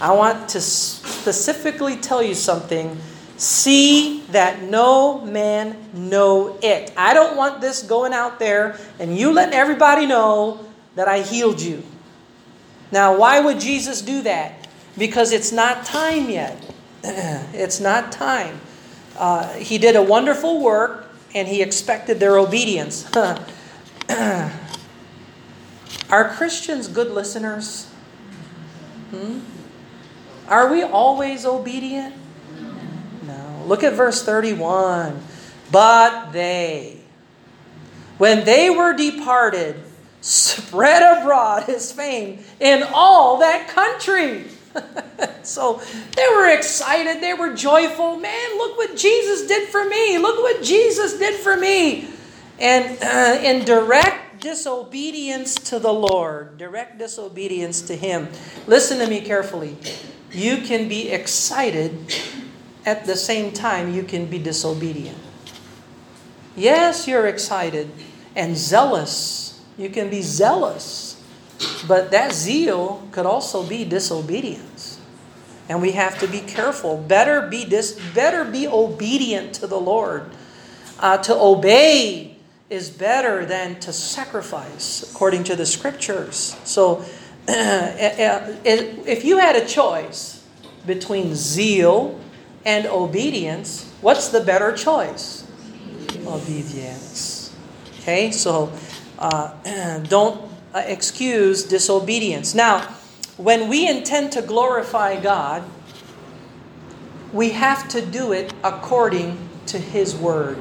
I 0.00 0.14
want 0.14 0.48
to 0.50 0.60
specifically 0.60 1.96
tell 1.96 2.22
you 2.22 2.34
something. 2.34 2.98
See 3.36 4.22
that 4.30 4.62
no 4.62 5.20
man 5.20 5.76
know 5.92 6.58
it. 6.62 6.92
I 6.96 7.12
don't 7.12 7.36
want 7.36 7.60
this 7.60 7.82
going 7.82 8.12
out 8.12 8.38
there 8.38 8.78
and 8.98 9.16
you 9.16 9.32
letting 9.32 9.54
everybody 9.54 10.06
know 10.06 10.66
that 10.94 11.08
I 11.08 11.20
healed 11.20 11.60
you. 11.60 11.82
Now, 12.90 13.18
why 13.18 13.40
would 13.40 13.60
Jesus 13.60 14.00
do 14.00 14.22
that? 14.22 14.66
Because 14.96 15.32
it's 15.32 15.52
not 15.52 15.84
time 15.84 16.30
yet. 16.30 16.74
it's 17.04 17.80
not 17.80 18.12
time. 18.12 18.60
Uh, 19.16 19.48
he 19.54 19.78
did 19.78 19.96
a 19.96 20.02
wonderful 20.02 20.60
work 20.62 21.08
and 21.34 21.48
he 21.48 21.62
expected 21.62 22.20
their 22.20 22.38
obedience. 22.38 23.10
Are 26.10 26.28
Christians 26.28 26.88
good 26.88 27.10
listeners? 27.10 27.86
Hmm? 29.10 29.40
Are 30.48 30.70
we 30.70 30.82
always 30.82 31.46
obedient? 31.46 32.14
No. 33.26 33.64
Look 33.66 33.82
at 33.82 33.94
verse 33.94 34.22
31. 34.22 35.20
But 35.70 36.32
they, 36.32 36.98
when 38.18 38.44
they 38.44 38.68
were 38.68 38.92
departed, 38.92 39.76
spread 40.20 41.18
abroad 41.18 41.64
his 41.64 41.90
fame 41.90 42.40
in 42.60 42.84
all 42.92 43.38
that 43.38 43.68
country. 43.68 44.44
so 45.42 45.80
they 46.16 46.26
were 46.28 46.48
excited, 46.48 47.22
they 47.22 47.34
were 47.34 47.54
joyful. 47.54 48.16
Man, 48.16 48.58
look 48.58 48.76
what 48.76 48.96
Jesus 48.96 49.46
did 49.46 49.68
for 49.68 49.84
me. 49.84 50.18
Look 50.18 50.38
what 50.38 50.62
Jesus 50.62 51.18
did 51.18 51.40
for 51.40 51.56
me. 51.56 52.08
And 52.58 52.98
uh, 53.02 53.40
in 53.42 53.64
direct 53.64 54.40
disobedience 54.40 55.54
to 55.54 55.78
the 55.78 55.92
Lord, 55.92 56.58
direct 56.58 56.98
disobedience 56.98 57.82
to 57.82 57.96
Him, 57.96 58.28
listen 58.66 58.98
to 58.98 59.06
me 59.06 59.20
carefully. 59.20 59.76
You 60.32 60.58
can 60.58 60.88
be 60.88 61.10
excited 61.10 61.96
at 62.84 63.04
the 63.04 63.16
same 63.16 63.52
time 63.52 63.92
you 63.92 64.02
can 64.02 64.26
be 64.26 64.38
disobedient. 64.38 65.18
Yes, 66.56 67.06
you're 67.06 67.26
excited 67.26 67.90
and 68.34 68.56
zealous. 68.56 69.60
You 69.78 69.88
can 69.88 70.10
be 70.10 70.22
zealous 70.22 71.11
but 71.86 72.10
that 72.10 72.32
zeal 72.32 73.06
could 73.12 73.26
also 73.26 73.62
be 73.62 73.84
disobedience. 73.84 75.00
And 75.68 75.80
we 75.80 75.92
have 75.92 76.18
to 76.20 76.26
be 76.26 76.40
careful. 76.40 76.98
Better 76.98 77.48
be 77.48 77.64
dis- 77.64 77.98
better 78.14 78.44
be 78.44 78.66
obedient 78.66 79.54
to 79.54 79.66
the 79.66 79.78
Lord. 79.78 80.30
Uh, 80.98 81.18
to 81.18 81.34
obey 81.34 82.36
is 82.68 82.90
better 82.90 83.44
than 83.44 83.78
to 83.80 83.92
sacrifice, 83.92 85.10
according 85.10 85.44
to 85.44 85.56
the 85.56 85.66
scriptures. 85.66 86.56
So, 86.64 87.04
if 87.48 89.24
you 89.24 89.38
had 89.38 89.56
a 89.56 89.66
choice 89.66 90.44
between 90.86 91.34
zeal 91.34 92.18
and 92.64 92.86
obedience, 92.86 93.92
what's 94.00 94.28
the 94.28 94.40
better 94.40 94.72
choice? 94.72 95.46
Obedience. 96.26 97.54
Okay, 98.00 98.30
so 98.30 98.72
uh, 99.18 99.98
don't 100.08 100.51
uh, 100.74 100.82
excuse 100.86 101.64
disobedience. 101.64 102.54
Now, 102.54 102.80
when 103.36 103.68
we 103.68 103.88
intend 103.88 104.32
to 104.32 104.42
glorify 104.42 105.20
God, 105.20 105.64
we 107.32 107.50
have 107.50 107.88
to 107.88 108.04
do 108.04 108.32
it 108.32 108.52
according 108.62 109.38
to 109.66 109.78
His 109.78 110.14
Word. 110.14 110.58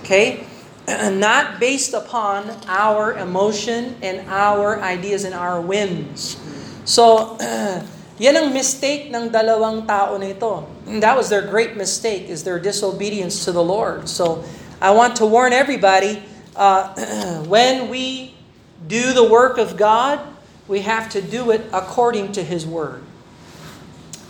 Okay? 0.00 0.46
Not 0.88 1.60
based 1.60 1.94
upon 1.94 2.50
our 2.66 3.14
emotion 3.14 3.96
and 4.02 4.28
our 4.28 4.80
ideas 4.80 5.24
and 5.24 5.34
our 5.34 5.60
whims. 5.60 6.36
So, 6.84 7.38
yan 8.18 8.34
ang 8.36 8.50
mistake 8.52 9.14
ng 9.14 9.30
dalawang 9.30 9.86
tao 9.86 10.18
na 10.18 10.34
ito. 10.34 10.66
That 10.98 11.14
was 11.14 11.30
their 11.30 11.46
great 11.46 11.78
mistake, 11.78 12.26
is 12.26 12.42
their 12.42 12.58
disobedience 12.58 13.46
to 13.46 13.52
the 13.54 13.62
Lord. 13.62 14.10
So, 14.10 14.42
I 14.82 14.90
want 14.90 15.14
to 15.22 15.26
warn 15.26 15.54
everybody, 15.54 16.26
uh, 16.58 16.90
when 17.46 17.86
we 17.86 18.31
do 18.86 19.12
the 19.12 19.24
work 19.24 19.58
of 19.58 19.76
God, 19.76 20.20
we 20.68 20.82
have 20.82 21.10
to 21.10 21.20
do 21.22 21.50
it 21.50 21.66
according 21.72 22.32
to 22.32 22.42
His 22.42 22.66
Word, 22.66 23.02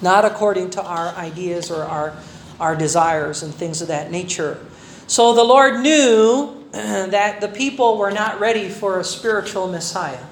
not 0.00 0.24
according 0.24 0.70
to 0.76 0.82
our 0.82 1.14
ideas 1.14 1.70
or 1.70 1.84
our, 1.84 2.16
our 2.58 2.76
desires 2.76 3.42
and 3.42 3.54
things 3.54 3.80
of 3.80 3.88
that 3.88 4.10
nature. 4.10 4.58
So 5.06 5.34
the 5.34 5.44
Lord 5.44 5.80
knew 5.80 6.56
that 6.72 7.40
the 7.40 7.48
people 7.48 7.98
were 7.98 8.12
not 8.12 8.40
ready 8.40 8.68
for 8.68 9.00
a 9.00 9.04
spiritual 9.04 9.68
Messiah. 9.68 10.24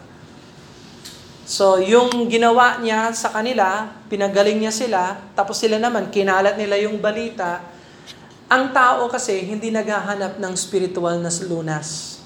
So 1.51 1.83
yung 1.83 2.31
ginawa 2.31 2.79
niya 2.79 3.11
sa 3.11 3.35
kanila, 3.35 3.91
pinagaling 4.07 4.63
niya 4.63 4.71
sila, 4.71 5.19
tapos 5.35 5.59
sila 5.59 5.83
naman, 5.83 6.09
kinalat 6.15 6.55
nila 6.55 6.79
yung 6.79 7.03
balita. 7.03 7.59
Ang 8.47 8.71
tao 8.71 9.11
kasi 9.11 9.43
hindi 9.43 9.75
naghahanap 9.75 10.39
ng 10.39 10.55
spiritual 10.55 11.19
na 11.19 11.31
lunas. 11.47 12.20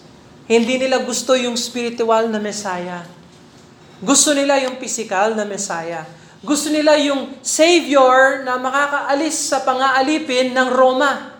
Hindi 0.44 0.76
nila 0.76 1.00
gusto 1.00 1.32
yung 1.32 1.56
spiritual 1.56 2.28
na 2.28 2.36
Messiah. 2.36 3.00
Gusto 4.04 4.36
nila 4.36 4.60
yung 4.60 4.76
physical 4.76 5.32
na 5.32 5.48
Messiah. 5.48 6.04
Gusto 6.44 6.68
nila 6.68 7.00
yung 7.00 7.40
Savior 7.40 8.44
na 8.44 8.60
makakaalis 8.60 9.48
sa 9.48 9.64
pangaalipin 9.64 10.52
ng 10.52 10.68
Roma. 10.68 11.32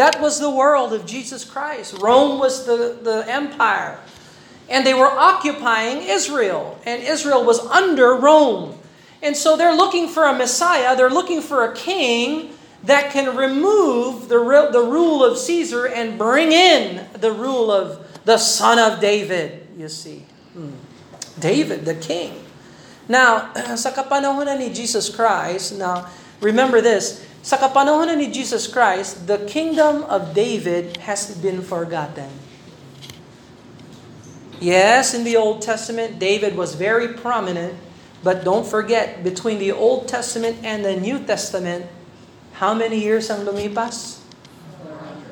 That 0.00 0.16
was 0.24 0.40
the 0.40 0.48
world 0.48 0.96
of 0.96 1.04
Jesus 1.04 1.44
Christ. 1.44 2.00
Rome 2.00 2.40
was 2.40 2.64
the, 2.64 2.96
the 3.04 3.28
empire. 3.28 4.00
And 4.72 4.88
they 4.88 4.96
were 4.96 5.12
occupying 5.12 6.08
Israel. 6.08 6.80
And 6.88 7.04
Israel 7.04 7.44
was 7.44 7.60
under 7.68 8.16
Rome. 8.16 8.72
And 9.20 9.36
so 9.36 9.60
they're 9.60 9.76
looking 9.76 10.08
for 10.08 10.24
a 10.24 10.32
Messiah. 10.32 10.96
They're 10.96 11.12
looking 11.12 11.44
for 11.44 11.68
a 11.68 11.76
king 11.76 12.56
that 12.84 13.12
can 13.12 13.36
remove 13.36 14.32
the, 14.32 14.40
the 14.72 14.80
rule 14.80 15.20
of 15.20 15.36
Caesar 15.36 15.84
and 15.84 16.16
bring 16.16 16.52
in 16.52 17.04
the 17.12 17.32
rule 17.32 17.68
of 17.68 18.07
the 18.28 18.36
son 18.36 18.76
of 18.76 19.00
David, 19.00 19.64
you 19.72 19.88
see. 19.88 20.28
Hmm. 20.52 20.76
David, 21.40 21.88
the 21.88 21.96
king. 21.96 22.44
Now, 23.08 23.56
sa 23.80 23.88
kapanahon 23.88 24.52
ni 24.60 24.68
Jesus 24.68 25.08
Christ, 25.08 25.80
now, 25.80 26.12
remember 26.44 26.84
this, 26.84 27.24
sa 27.40 27.56
kapanahon 27.56 28.12
ni 28.20 28.28
Jesus 28.28 28.68
Christ, 28.68 29.24
the 29.24 29.40
kingdom 29.48 30.04
of 30.12 30.36
David 30.36 31.08
has 31.08 31.32
been 31.40 31.64
forgotten. 31.64 32.28
Yes, 34.60 35.16
in 35.16 35.24
the 35.24 35.40
Old 35.40 35.64
Testament, 35.64 36.20
David 36.20 36.52
was 36.52 36.76
very 36.76 37.08
prominent, 37.16 37.80
but 38.20 38.44
don't 38.44 38.68
forget, 38.68 39.24
between 39.24 39.56
the 39.56 39.72
Old 39.72 40.04
Testament 40.04 40.60
and 40.60 40.84
the 40.84 41.00
New 41.00 41.16
Testament, 41.24 41.88
how 42.60 42.76
many 42.76 43.00
years 43.00 43.32
ang 43.32 43.48
lumipas? 43.48 44.17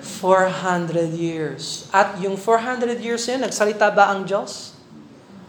400 0.07 1.11
years. 1.13 1.91
At 1.91 2.17
yung 2.23 2.39
400 2.39 3.03
years 3.03 3.27
yun, 3.27 3.43
nagsalita 3.43 3.91
ba 3.91 4.15
ang 4.15 4.23
Diyos? 4.23 4.79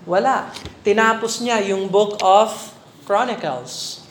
Wala. 0.10 0.50
Tinapos 0.82 1.46
niya 1.46 1.62
yung 1.62 1.88
book 1.88 2.18
of 2.26 2.52
Chronicles. 3.06 4.02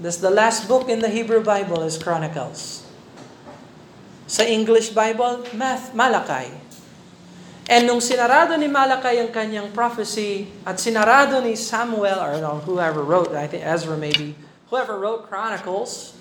That's 0.00 0.22
the 0.22 0.32
last 0.32 0.64
book 0.64 0.88
in 0.88 1.04
the 1.04 1.12
Hebrew 1.12 1.44
Bible 1.44 1.84
is 1.84 2.00
Chronicles. 2.00 2.88
Sa 4.24 4.46
English 4.46 4.96
Bible, 4.96 5.44
Math, 5.52 5.92
Malakay. 5.92 6.48
And 7.70 7.86
nung 7.86 8.00
sinarado 8.00 8.56
ni 8.56 8.66
Malakay 8.66 9.20
ang 9.20 9.30
kanyang 9.30 9.70
prophecy 9.70 10.48
at 10.64 10.80
sinarado 10.80 11.38
ni 11.38 11.54
Samuel 11.54 12.18
or 12.18 12.40
no, 12.40 12.58
whoever 12.64 13.04
wrote, 13.04 13.30
I 13.36 13.46
think 13.46 13.62
Ezra 13.62 13.94
maybe, 13.94 14.34
whoever 14.72 14.96
wrote 14.96 15.28
Chronicles, 15.28 16.16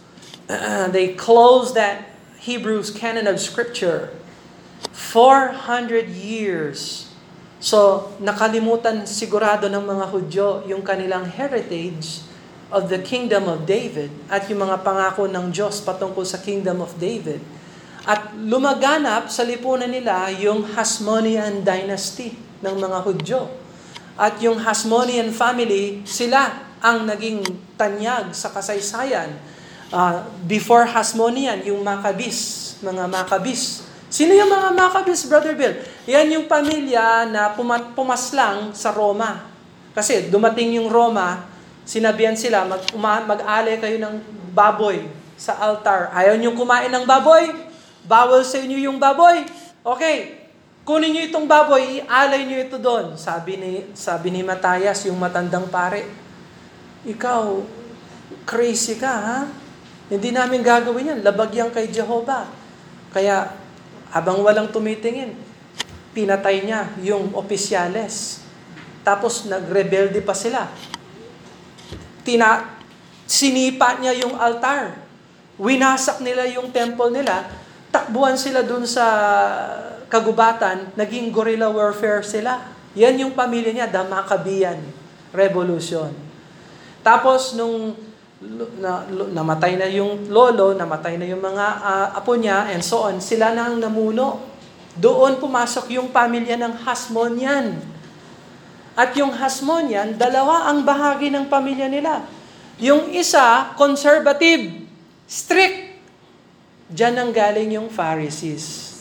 they 0.93 1.15
closed 1.15 1.73
that 1.73 2.18
Hebrews 2.49 2.89
canon 2.89 3.29
of 3.29 3.37
Scripture. 3.37 4.09
400 4.89 6.09
years. 6.09 7.05
So, 7.61 8.09
nakalimutan 8.17 9.05
sigurado 9.05 9.69
ng 9.69 9.85
mga 9.85 10.05
Hudyo 10.09 10.47
yung 10.65 10.81
kanilang 10.81 11.29
heritage 11.29 12.25
of 12.73 12.89
the 12.89 12.97
kingdom 13.05 13.45
of 13.45 13.69
David 13.69 14.09
at 14.33 14.49
yung 14.49 14.65
mga 14.65 14.81
pangako 14.81 15.29
ng 15.29 15.53
Diyos 15.53 15.77
patungkol 15.85 16.25
sa 16.25 16.41
kingdom 16.41 16.81
of 16.81 16.97
David. 16.97 17.37
At 18.09 18.33
lumaganap 18.33 19.29
sa 19.29 19.45
lipunan 19.45 19.93
nila 19.93 20.33
yung 20.33 20.73
Hasmonean 20.73 21.61
dynasty 21.61 22.33
ng 22.65 22.75
mga 22.81 22.97
Hudyo. 23.05 23.45
At 24.17 24.41
yung 24.41 24.57
Hasmonean 24.57 25.29
family, 25.29 26.01
sila 26.01 26.65
ang 26.81 27.05
naging 27.05 27.45
tanyag 27.77 28.33
sa 28.33 28.49
kasaysayan 28.49 29.37
Uh, 29.89 30.21
before 30.45 30.85
Hasmonian, 30.85 31.65
yung 31.65 31.81
Maccabees, 31.81 32.77
mga 32.85 33.09
Maccabees. 33.09 33.85
Sino 34.09 34.37
yung 34.37 34.49
mga 34.49 34.73
Maccabees, 34.77 35.25
Brother 35.25 35.57
Bill? 35.57 35.81
Yan 36.05 36.29
yung 36.29 36.45
pamilya 36.45 37.25
na 37.25 37.53
pumaslang 37.97 38.73
sa 38.77 38.93
Roma. 38.93 39.49
Kasi 39.97 40.29
dumating 40.29 40.77
yung 40.77 40.93
Roma, 40.93 41.45
sinabihan 41.89 42.37
sila, 42.37 42.65
mag, 42.69 42.85
uma- 42.93 43.25
mag-ale 43.25 43.81
kayo 43.81 43.97
ng 43.97 44.21
baboy 44.53 45.09
sa 45.33 45.57
altar. 45.57 46.13
Ayaw 46.13 46.37
niyong 46.37 46.57
kumain 46.57 46.93
ng 46.93 47.05
baboy? 47.09 47.69
bawal 48.09 48.41
sa 48.41 48.57
inyo 48.57 48.89
yung 48.89 48.97
baboy. 48.97 49.45
Okay, 49.85 50.49
kunin 50.81 51.13
niyo 51.13 51.29
itong 51.29 51.45
baboy, 51.45 52.01
ialay 52.01 52.41
niyo 52.49 52.57
ito 52.65 52.77
doon. 52.81 53.13
Sabi 53.13 53.61
ni, 53.61 53.71
sabi 53.93 54.33
ni 54.33 54.41
Matayas, 54.41 55.05
yung 55.05 55.21
matandang 55.21 55.69
pare, 55.69 56.09
ikaw, 57.05 57.61
crazy 58.49 58.97
ka 58.97 59.13
ha? 59.13 59.39
Hindi 60.09 60.33
namin 60.33 60.65
gagawin 60.65 61.13
yan. 61.15 61.19
Labag 61.21 61.53
yan 61.53 61.69
kay 61.69 61.93
Jehovah. 61.93 62.49
Kaya, 63.13 63.53
habang 64.09 64.41
walang 64.41 64.73
tumitingin, 64.73 65.37
pinatay 66.17 66.65
niya 66.65 66.89
yung 67.05 67.29
opisyales. 67.37 68.41
Tapos 69.05 69.45
nagrebelde 69.45 70.25
pa 70.25 70.33
sila. 70.33 70.65
Tina, 72.25 72.81
sinipa 73.29 74.01
niya 74.01 74.17
yung 74.25 74.33
altar. 74.33 74.97
Winasak 75.61 76.25
nila 76.25 76.49
yung 76.49 76.73
temple 76.73 77.13
nila. 77.13 77.45
Takbuhan 77.93 78.33
sila 78.33 78.65
dun 78.65 78.89
sa 78.89 79.05
kagubatan. 80.09 80.89
Naging 80.97 81.29
guerrilla 81.29 81.69
warfare 81.69 82.25
sila. 82.25 82.65
Yan 82.97 83.21
yung 83.21 83.37
pamilya 83.37 83.69
niya, 83.69 83.87
the 83.93 84.01
Revolution. 85.29 86.09
Tapos 87.05 87.53
nung 87.53 87.93
na, 88.39 89.03
namatay 89.35 89.75
na 89.75 89.87
yung 89.91 90.31
lolo, 90.31 90.71
namatay 90.71 91.19
na 91.19 91.27
yung 91.27 91.43
mga 91.43 91.65
uh, 91.83 92.07
apo 92.15 92.39
niya, 92.39 92.71
and 92.71 92.79
so 92.79 93.03
on, 93.03 93.19
sila 93.19 93.51
na 93.51 93.67
ang 93.67 93.79
namuno. 93.83 94.47
Doon 94.99 95.39
pumasok 95.39 95.91
yung 95.95 96.11
pamilya 96.11 96.55
ng 96.59 96.83
Hasmonian. 96.83 97.79
At 98.95 99.15
yung 99.15 99.31
Hasmonian, 99.31 100.15
dalawa 100.15 100.71
ang 100.71 100.83
bahagi 100.83 101.31
ng 101.31 101.47
pamilya 101.47 101.87
nila. 101.87 102.23
Yung 102.79 103.11
isa, 103.11 103.75
conservative, 103.75 104.87
strict. 105.27 105.99
Diyan 106.89 107.15
ang 107.15 107.31
galing 107.31 107.75
yung 107.75 107.87
Pharisees. 107.91 108.97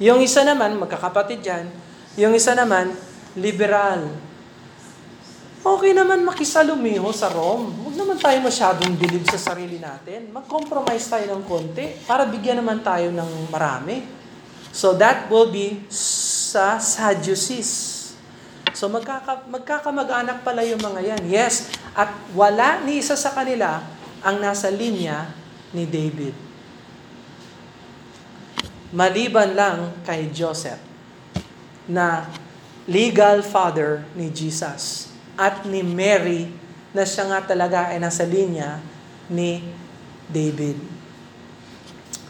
Yung 0.00 0.24
isa 0.24 0.44
naman, 0.44 0.76
magkakapatid 0.76 1.40
yan, 1.40 1.66
yung 2.16 2.32
isa 2.32 2.52
naman, 2.56 2.92
liberal 3.36 4.27
Okay 5.58 5.90
naman 5.90 6.22
makisalumiho 6.22 7.10
sa 7.10 7.34
Rome. 7.34 7.74
Huwag 7.82 7.98
naman 7.98 8.14
tayo 8.14 8.38
masyadong 8.46 8.94
bilib 8.94 9.26
sa 9.26 9.34
sarili 9.34 9.82
natin. 9.82 10.30
Mag-compromise 10.30 11.10
tayo 11.10 11.34
ng 11.34 11.42
konti 11.42 11.98
para 12.06 12.22
bigyan 12.30 12.62
naman 12.62 12.78
tayo 12.78 13.10
ng 13.10 13.50
marami. 13.50 14.06
So 14.70 14.94
that 15.02 15.26
will 15.26 15.50
be 15.50 15.82
sa 15.90 16.78
Sadducees. 16.78 17.98
So 18.70 18.86
magkaka, 18.86 19.50
magkakamag-anak 19.50 20.46
pala 20.46 20.62
yung 20.62 20.78
mga 20.78 21.00
yan. 21.02 21.22
Yes, 21.26 21.74
at 21.98 22.14
wala 22.38 22.78
ni 22.86 23.02
isa 23.02 23.18
sa 23.18 23.34
kanila 23.34 23.82
ang 24.22 24.38
nasa 24.38 24.70
linya 24.70 25.26
ni 25.74 25.90
David. 25.90 26.38
Maliban 28.94 29.58
lang 29.58 29.90
kay 30.06 30.30
Joseph 30.30 30.78
na 31.90 32.30
legal 32.86 33.42
father 33.42 34.06
ni 34.14 34.30
Jesus 34.30 35.07
at 35.38 35.62
ni 35.62 35.86
Mary 35.86 36.50
na 36.90 37.06
siya 37.06 37.30
nga 37.30 37.54
talaga 37.54 37.94
ay 37.94 38.02
nasa 38.02 38.26
linya 38.26 38.82
ni 39.30 39.62
David. 40.26 40.76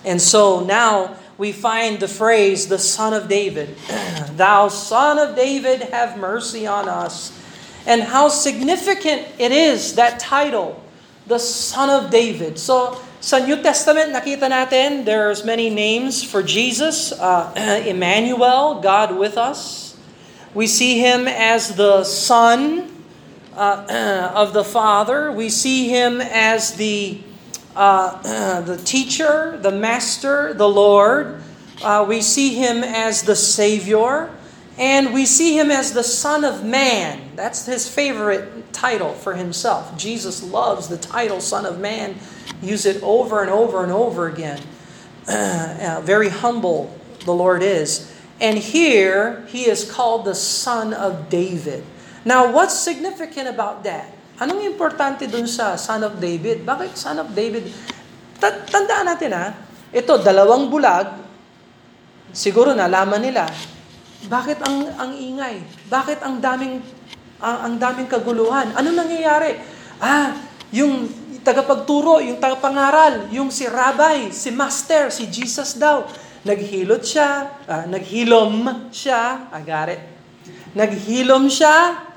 And 0.05 0.21
so 0.21 0.61
now 0.61 1.17
we 1.41 1.51
find 1.53 1.99
the 1.99 2.11
phrase, 2.11 2.69
the 2.69 2.79
Son 2.79 3.15
of 3.15 3.29
David. 3.29 3.75
Thou 4.37 4.69
Son 4.69 5.19
of 5.19 5.35
David, 5.35 5.89
have 5.95 6.19
mercy 6.19 6.67
on 6.67 6.89
us. 6.89 7.33
And 7.87 8.03
how 8.03 8.29
significant 8.29 9.25
it 9.39 9.51
is, 9.51 9.95
that 9.95 10.21
title, 10.21 10.83
the 11.27 11.39
Son 11.39 11.89
of 11.89 12.11
David. 12.11 12.59
So, 12.59 13.01
sa 13.19 13.39
New 13.39 13.63
Testament, 13.63 14.13
nakita 14.13 14.47
natin, 14.51 15.07
there's 15.07 15.43
many 15.43 15.71
names 15.71 16.23
for 16.23 16.43
Jesus. 16.43 17.11
Uh, 17.15 17.55
Emmanuel, 17.87 18.83
God 18.83 19.17
with 19.17 19.39
us. 19.39 19.97
We 20.53 20.67
see 20.67 20.99
Him 20.99 21.27
as 21.27 21.75
the 21.79 22.05
Son 22.05 22.98
uh, 23.59 24.33
of 24.35 24.53
the 24.53 24.65
Father. 24.65 25.33
We 25.33 25.49
see 25.49 25.89
him 25.89 26.21
as 26.21 26.75
the 26.75 27.21
uh, 27.75 28.61
the 28.63 28.77
teacher, 28.79 29.59
the 29.61 29.71
master, 29.71 30.55
the 30.55 30.69
Lord. 30.69 31.43
Uh, 31.83 32.05
we 32.09 32.23
see 32.23 32.55
him 32.55 32.83
as 32.83 33.23
the 33.23 33.37
Savior, 33.37 34.31
and 34.79 35.13
we 35.13 35.27
see 35.27 35.59
him 35.59 35.71
as 35.71 35.93
the 35.93 36.03
Son 36.03 36.45
of 36.45 36.65
Man. 36.65 37.37
That's 37.37 37.67
his 37.67 37.89
favorite 37.89 38.73
title 38.73 39.13
for 39.13 39.35
himself. 39.35 39.97
Jesus 39.97 40.43
loves 40.43 40.89
the 40.89 40.99
title 40.99 41.41
Son 41.41 41.67
of 41.67 41.79
Man. 41.79 42.17
Use 42.63 42.87
it 42.87 43.03
over 43.03 43.43
and 43.43 43.51
over 43.51 43.83
and 43.83 43.93
over 43.93 44.27
again. 44.29 44.61
very 45.27 46.31
humble 46.31 46.97
the 47.25 47.35
Lord 47.35 47.63
is. 47.63 48.13
And 48.41 48.59
here 48.59 49.45
he 49.49 49.69
is 49.69 49.91
called 49.91 50.25
the 50.25 50.35
Son 50.35 50.95
of 50.95 51.29
David. 51.29 51.85
Now, 52.27 52.51
what's 52.51 52.75
significant 52.75 53.51
about 53.51 53.83
that? 53.87 54.11
Anong 54.39 54.63
importante 54.63 55.27
dun 55.27 55.51
sa 55.51 55.75
son 55.75 56.07
of 56.07 56.23
David? 56.23 56.63
Bakit 56.63 56.95
son 56.95 57.19
of 57.19 57.35
David? 57.35 57.71
Tandaan 58.43 59.07
natin 59.11 59.35
ha, 59.35 59.51
ito, 59.91 60.15
dalawang 60.23 60.71
bulag, 60.71 61.11
siguro 62.31 62.71
nalaman 62.71 63.19
nila, 63.19 63.51
bakit 64.31 64.63
ang 64.63 64.87
ang 64.99 65.13
ingay? 65.15 65.63
Bakit 65.87 66.23
ang 66.23 66.43
daming 66.43 66.83
ang, 67.39 67.59
ang 67.67 67.75
daming 67.79 68.11
kaguluhan? 68.11 68.75
Ano 68.75 68.95
nangyayari? 68.95 69.59
Ah, 70.03 70.35
yung 70.75 71.07
tagapagturo, 71.43 72.21
yung 72.23 72.39
tagapangaral, 72.43 73.31
yung 73.33 73.49
si 73.49 73.65
rabbi, 73.67 74.31
si 74.35 74.51
master, 74.53 75.09
si 75.09 75.27
Jesus 75.31 75.79
daw. 75.79 76.07
Naghilot 76.47 77.03
siya, 77.03 77.31
uh, 77.67 77.85
naghilom 77.91 78.87
siya, 78.95 79.51
I 79.51 79.61
got 79.67 79.91
it. 79.91 80.03
Naghilom 80.77 81.51
siya, 81.51 82.08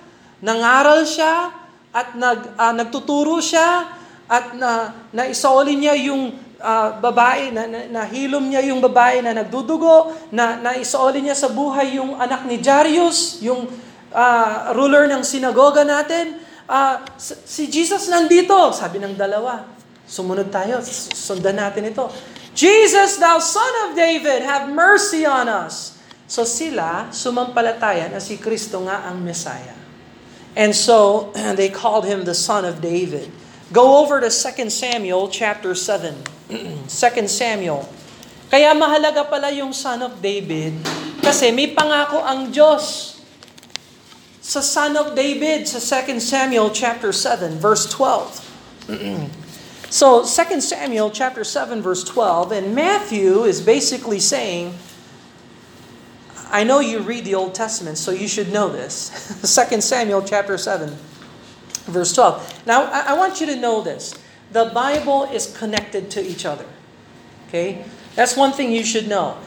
Nangaral 0.41 1.05
siya 1.05 1.53
at 1.93 2.17
nag, 2.17 2.57
uh, 2.57 2.73
nagtuturo 2.73 3.37
siya 3.37 3.93
at 4.31 4.55
na 4.55 4.95
naisauli 5.11 5.75
niya 5.75 5.93
yung 6.07 6.33
uh, 6.61 6.89
babae, 7.03 7.51
na, 7.51 7.67
na, 7.67 7.79
nahilom 8.01 8.47
niya 8.47 8.63
yung 8.71 8.79
babae 8.79 9.19
na 9.19 9.35
nagdudugo, 9.35 10.13
na 10.31 10.55
naisauli 10.61 11.19
niya 11.25 11.35
sa 11.35 11.51
buhay 11.51 11.99
yung 11.99 12.15
anak 12.15 12.47
ni 12.47 12.61
Jarius, 12.61 13.43
yung 13.43 13.67
uh, 14.15 14.71
ruler 14.71 15.09
ng 15.11 15.19
sinagoga 15.25 15.83
natin. 15.83 16.39
Uh, 16.69 17.03
si 17.19 17.67
Jesus 17.67 18.07
nandito, 18.07 18.71
sabi 18.71 19.03
ng 19.03 19.19
dalawa. 19.19 19.67
Sumunod 20.07 20.47
tayo, 20.47 20.79
sundan 21.11 21.59
natin 21.59 21.91
ito. 21.91 22.07
Jesus, 22.51 23.19
thou 23.19 23.39
son 23.39 23.73
of 23.87 23.95
David, 23.95 24.43
have 24.43 24.67
mercy 24.71 25.23
on 25.23 25.47
us. 25.47 25.99
So 26.27 26.47
sila, 26.47 27.11
sumampalataya 27.11 28.07
na 28.07 28.23
si 28.23 28.39
Kristo 28.39 28.79
nga 28.87 29.07
ang 29.07 29.19
Messiah. 29.19 29.80
And 30.55 30.75
so 30.75 31.31
they 31.55 31.69
called 31.69 32.05
him 32.05 32.25
the 32.25 32.35
son 32.35 32.65
of 32.65 32.81
David. 32.81 33.31
Go 33.71 34.03
over 34.03 34.19
to 34.19 34.27
2 34.27 34.69
Samuel 34.69 35.29
chapter 35.29 35.75
7. 35.75 36.15
2 36.49 36.87
Samuel. 37.27 37.87
Kaya 38.51 38.75
mahalaga 38.75 39.23
pala 39.23 39.47
yung 39.55 39.71
son 39.71 40.03
of 40.03 40.19
David 40.19 40.75
kasi 41.23 41.55
may 41.55 41.71
pangako 41.71 42.19
ang 42.19 42.51
Diyos 42.51 43.15
sa 44.43 44.59
son 44.59 44.99
of 44.99 45.15
David 45.15 45.71
sa 45.71 45.79
2 45.79 46.19
Samuel 46.19 46.67
chapter 46.75 47.15
7 47.15 47.55
verse 47.55 47.87
12. 47.87 48.91
so 49.87 50.27
2 50.27 50.59
Samuel 50.59 51.07
chapter 51.15 51.47
7 51.47 51.79
verse 51.79 52.03
12 52.03 52.51
and 52.51 52.75
Matthew 52.75 53.47
is 53.47 53.63
basically 53.63 54.19
saying 54.19 54.75
I 56.51 56.63
know 56.63 56.79
you 56.79 56.99
read 56.99 57.25
the 57.25 57.35
Old 57.35 57.55
Testament, 57.55 57.97
so 57.97 58.11
you 58.11 58.27
should 58.27 58.51
know 58.51 58.69
this. 58.69 59.41
2 59.69 59.81
Samuel 59.81 60.21
chapter 60.21 60.57
7, 60.57 60.95
verse 61.85 62.13
12. 62.13 62.67
Now, 62.67 62.83
I 62.91 63.13
want 63.13 63.39
you 63.39 63.47
to 63.47 63.55
know 63.55 63.81
this. 63.81 64.13
The 64.51 64.65
Bible 64.73 65.23
is 65.23 65.55
connected 65.57 66.11
to 66.11 66.21
each 66.21 66.45
other. 66.45 66.65
Okay? 67.47 67.85
That's 68.15 68.35
one 68.35 68.51
thing 68.51 68.71
you 68.71 68.83
should 68.83 69.07
know. 69.07 69.37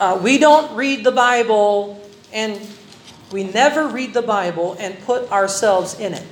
Uh, 0.00 0.18
we 0.22 0.38
don't 0.38 0.74
read 0.74 1.04
the 1.04 1.12
Bible 1.12 2.00
and 2.32 2.60
we 3.30 3.44
never 3.44 3.86
read 3.88 4.14
the 4.14 4.22
Bible 4.22 4.76
and 4.78 4.98
put 5.00 5.30
ourselves 5.30 5.98
in 6.00 6.14
it. 6.14 6.26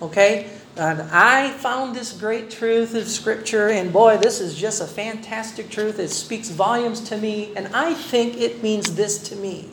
Okay? 0.00 0.48
And 0.76 1.02
I 1.02 1.50
found 1.50 1.96
this 1.96 2.12
great 2.12 2.50
truth 2.50 2.94
of 2.94 3.08
Scripture, 3.08 3.68
and 3.68 3.92
boy, 3.92 4.16
this 4.18 4.40
is 4.40 4.56
just 4.56 4.80
a 4.80 4.86
fantastic 4.86 5.68
truth. 5.68 5.98
It 5.98 6.08
speaks 6.08 6.48
volumes 6.48 7.00
to 7.08 7.16
me, 7.16 7.52
and 7.56 7.68
I 7.74 7.92
think 7.92 8.40
it 8.40 8.62
means 8.62 8.94
this 8.94 9.18
to 9.28 9.36
me. 9.36 9.68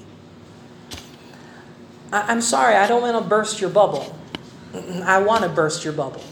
I, 2.12 2.32
am 2.32 2.42
sorry, 2.42 2.76
I 2.76 2.88
don't 2.88 3.02
want 3.02 3.22
to 3.22 3.30
burst 3.30 3.62
your 3.62 3.70
bubble. 3.70 4.18
I 5.04 5.22
want 5.22 5.44
to 5.44 5.50
burst 5.50 5.84
your 5.84 5.94
bubble. 5.94 6.24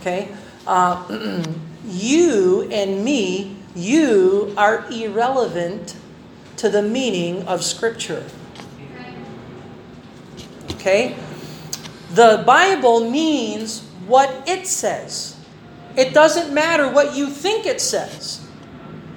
Okay? 0.00 0.28
Uh, 0.66 1.44
you 1.86 2.68
and 2.70 3.04
me, 3.04 3.56
you 3.74 4.52
are 4.56 4.84
irrelevant 4.90 5.96
to 6.56 6.68
the 6.68 6.82
meaning 6.82 7.42
of 7.44 7.62
Scripture. 7.62 8.24
Okay? 10.72 11.16
The 12.10 12.42
Bible 12.46 13.10
means 13.10 13.82
what 14.06 14.48
it 14.48 14.66
says. 14.66 15.36
It 15.96 16.12
doesn't 16.12 16.52
matter 16.52 16.88
what 16.88 17.16
you 17.16 17.28
think 17.28 17.66
it 17.66 17.80
says. 17.80 18.42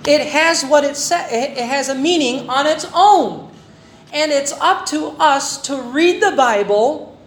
it 0.08 0.28
has 0.28 0.64
what 0.64 0.84
it 0.84 0.96
says. 0.96 1.32
It 1.32 1.58
has 1.58 1.90
a 1.90 1.96
meaning 1.96 2.50
on 2.50 2.66
its 2.66 2.86
own. 2.94 3.52
And 4.12 4.32
it's 4.32 4.54
up 4.54 4.86
to 4.88 5.10
us 5.20 5.62
to 5.64 5.80
read 5.82 6.22
the 6.22 6.32
Bible 6.32 7.20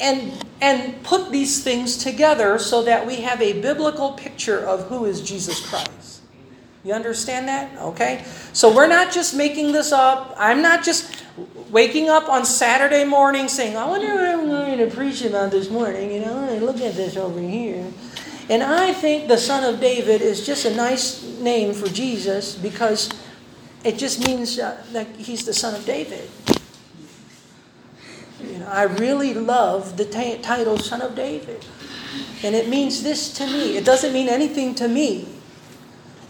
and, 0.00 0.32
and 0.60 1.02
put 1.02 1.30
these 1.30 1.62
things 1.62 1.96
together 1.98 2.58
so 2.58 2.82
that 2.84 3.06
we 3.06 3.16
have 3.16 3.42
a 3.42 3.60
biblical 3.60 4.12
picture 4.12 4.58
of 4.58 4.88
who 4.88 5.04
is 5.04 5.20
Jesus 5.20 5.60
Christ. 5.68 6.22
You 6.82 6.92
understand 6.92 7.48
that? 7.48 7.76
Okay? 7.78 8.24
So 8.52 8.74
we're 8.74 8.88
not 8.88 9.12
just 9.12 9.34
making 9.34 9.72
this 9.72 9.92
up. 9.92 10.34
I'm 10.38 10.62
not 10.62 10.84
just 10.84 11.13
waking 11.70 12.08
up 12.08 12.28
on 12.28 12.44
Saturday 12.44 13.04
morning 13.04 13.48
saying, 13.48 13.76
I 13.76 13.86
wonder 13.86 14.14
what 14.14 14.24
I'm 14.24 14.46
going 14.46 14.78
to 14.78 14.94
preach 14.94 15.22
about 15.22 15.50
this 15.50 15.70
morning. 15.70 16.12
You 16.12 16.20
know, 16.20 16.58
look 16.60 16.80
at 16.80 16.94
this 16.94 17.16
over 17.16 17.40
here. 17.40 17.90
And 18.48 18.62
I 18.62 18.92
think 18.92 19.28
the 19.28 19.38
Son 19.38 19.64
of 19.64 19.80
David 19.80 20.20
is 20.20 20.46
just 20.46 20.64
a 20.66 20.74
nice 20.74 21.24
name 21.40 21.72
for 21.72 21.88
Jesus 21.88 22.54
because 22.54 23.08
it 23.82 23.98
just 23.98 24.26
means 24.26 24.58
uh, 24.58 24.82
that 24.92 25.08
he's 25.16 25.44
the 25.44 25.54
Son 25.54 25.74
of 25.74 25.84
David. 25.86 26.28
You 28.42 28.58
know, 28.58 28.66
I 28.68 28.82
really 28.82 29.32
love 29.32 29.96
the 29.96 30.04
t- 30.04 30.38
title 30.38 30.78
Son 30.78 31.00
of 31.00 31.16
David. 31.16 31.64
And 32.42 32.54
it 32.54 32.68
means 32.68 33.02
this 33.02 33.32
to 33.34 33.46
me. 33.46 33.76
It 33.76 33.84
doesn't 33.84 34.12
mean 34.12 34.28
anything 34.28 34.74
to 34.76 34.88
me. 34.88 35.28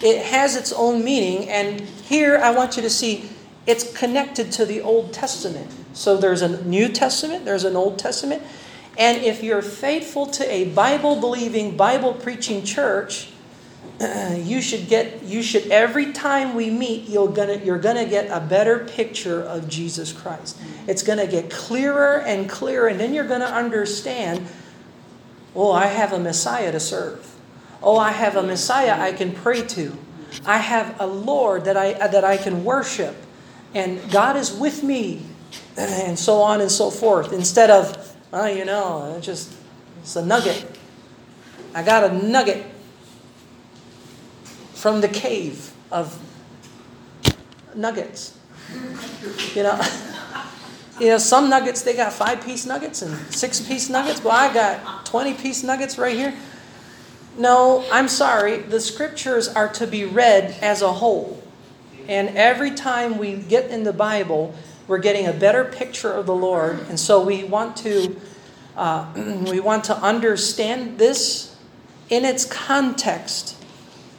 It 0.00 0.24
has 0.26 0.54
its 0.56 0.72
own 0.72 1.04
meaning. 1.04 1.48
And 1.48 1.80
here 1.80 2.38
I 2.38 2.52
want 2.52 2.76
you 2.76 2.82
to 2.82 2.90
see 2.90 3.28
it's 3.66 3.96
connected 3.96 4.52
to 4.52 4.64
the 4.64 4.80
Old 4.80 5.12
Testament. 5.12 5.70
So 5.92 6.16
there's 6.16 6.42
a 6.42 6.62
New 6.64 6.88
Testament, 6.88 7.44
there's 7.44 7.64
an 7.64 7.76
Old 7.76 7.98
Testament. 7.98 8.42
And 8.96 9.22
if 9.24 9.42
you're 9.42 9.62
faithful 9.62 10.26
to 10.26 10.48
a 10.50 10.68
Bible 10.70 11.20
believing, 11.20 11.76
Bible 11.76 12.14
preaching 12.14 12.64
church, 12.64 13.30
you 14.36 14.60
should 14.60 14.88
get 14.88 15.22
you 15.22 15.42
should 15.42 15.70
every 15.70 16.12
time 16.12 16.54
we 16.54 16.68
meet 16.70 17.08
you're 17.08 17.28
gonna 17.28 17.56
you're 17.56 17.78
gonna 17.78 18.06
get 18.06 18.28
a 18.30 18.40
better 18.40 18.80
picture 18.80 19.40
of 19.42 19.68
Jesus 19.68 20.12
Christ. 20.12 20.58
It's 20.86 21.02
gonna 21.02 21.26
get 21.26 21.50
clearer 21.50 22.20
and 22.20 22.48
clearer, 22.48 22.88
and 22.88 22.98
then 22.98 23.14
you're 23.14 23.28
gonna 23.28 23.44
understand. 23.44 24.46
Oh, 25.56 25.70
I 25.70 25.86
have 25.86 26.12
a 26.12 26.18
Messiah 26.18 26.72
to 26.72 26.80
serve. 26.80 27.32
Oh, 27.80 27.96
I 27.96 28.10
have 28.10 28.34
a 28.34 28.42
Messiah 28.42 29.00
I 29.00 29.12
can 29.12 29.32
pray 29.32 29.62
to. 29.62 29.96
I 30.44 30.58
have 30.58 31.00
a 31.00 31.06
Lord 31.06 31.64
that 31.64 31.76
I 31.76 31.92
that 31.92 32.24
I 32.24 32.36
can 32.36 32.64
worship, 32.64 33.14
and 33.74 34.10
God 34.10 34.36
is 34.36 34.52
with 34.52 34.82
me, 34.82 35.22
and 35.76 36.18
so 36.18 36.40
on 36.40 36.60
and 36.60 36.70
so 36.70 36.90
forth. 36.90 37.32
Instead 37.32 37.70
of 37.70 38.14
oh, 38.32 38.46
you 38.46 38.64
know, 38.64 39.14
it's 39.16 39.26
just 39.26 39.52
it's 40.00 40.16
a 40.16 40.24
nugget. 40.24 40.78
I 41.74 41.82
got 41.82 42.04
a 42.04 42.12
nugget 42.12 42.64
from 44.74 45.00
the 45.00 45.08
cave 45.08 45.72
of 45.90 46.18
nuggets. 47.74 48.38
You 49.54 49.62
know, 49.62 49.80
you 51.00 51.08
know, 51.08 51.18
some 51.18 51.48
nuggets 51.48 51.82
they 51.82 51.94
got 51.94 52.12
five 52.12 52.44
piece 52.44 52.66
nuggets 52.66 53.02
and 53.02 53.16
six 53.32 53.60
piece 53.60 53.88
nuggets. 53.88 54.22
Well, 54.22 54.34
I 54.34 54.52
got 54.52 55.06
twenty 55.06 55.34
piece 55.34 55.62
nuggets 55.62 55.98
right 55.98 56.16
here. 56.16 56.34
No, 57.36 57.84
I'm 57.90 58.08
sorry. 58.08 58.58
The 58.58 58.80
scriptures 58.80 59.48
are 59.48 59.68
to 59.74 59.86
be 59.86 60.04
read 60.04 60.56
as 60.60 60.82
a 60.82 60.92
whole. 60.92 61.42
And 62.08 62.36
every 62.36 62.70
time 62.70 63.18
we 63.18 63.36
get 63.36 63.70
in 63.70 63.84
the 63.84 63.92
Bible, 63.92 64.54
we're 64.86 64.98
getting 64.98 65.26
a 65.26 65.32
better 65.32 65.64
picture 65.64 66.12
of 66.12 66.26
the 66.26 66.34
Lord. 66.34 66.80
And 66.88 66.98
so 67.00 67.24
we 67.24 67.44
want 67.44 67.76
to 67.78 68.20
uh, 68.76 69.06
we 69.50 69.60
want 69.60 69.84
to 69.84 69.96
understand 69.96 70.98
this 70.98 71.56
in 72.10 72.24
its 72.24 72.44
context 72.44 73.56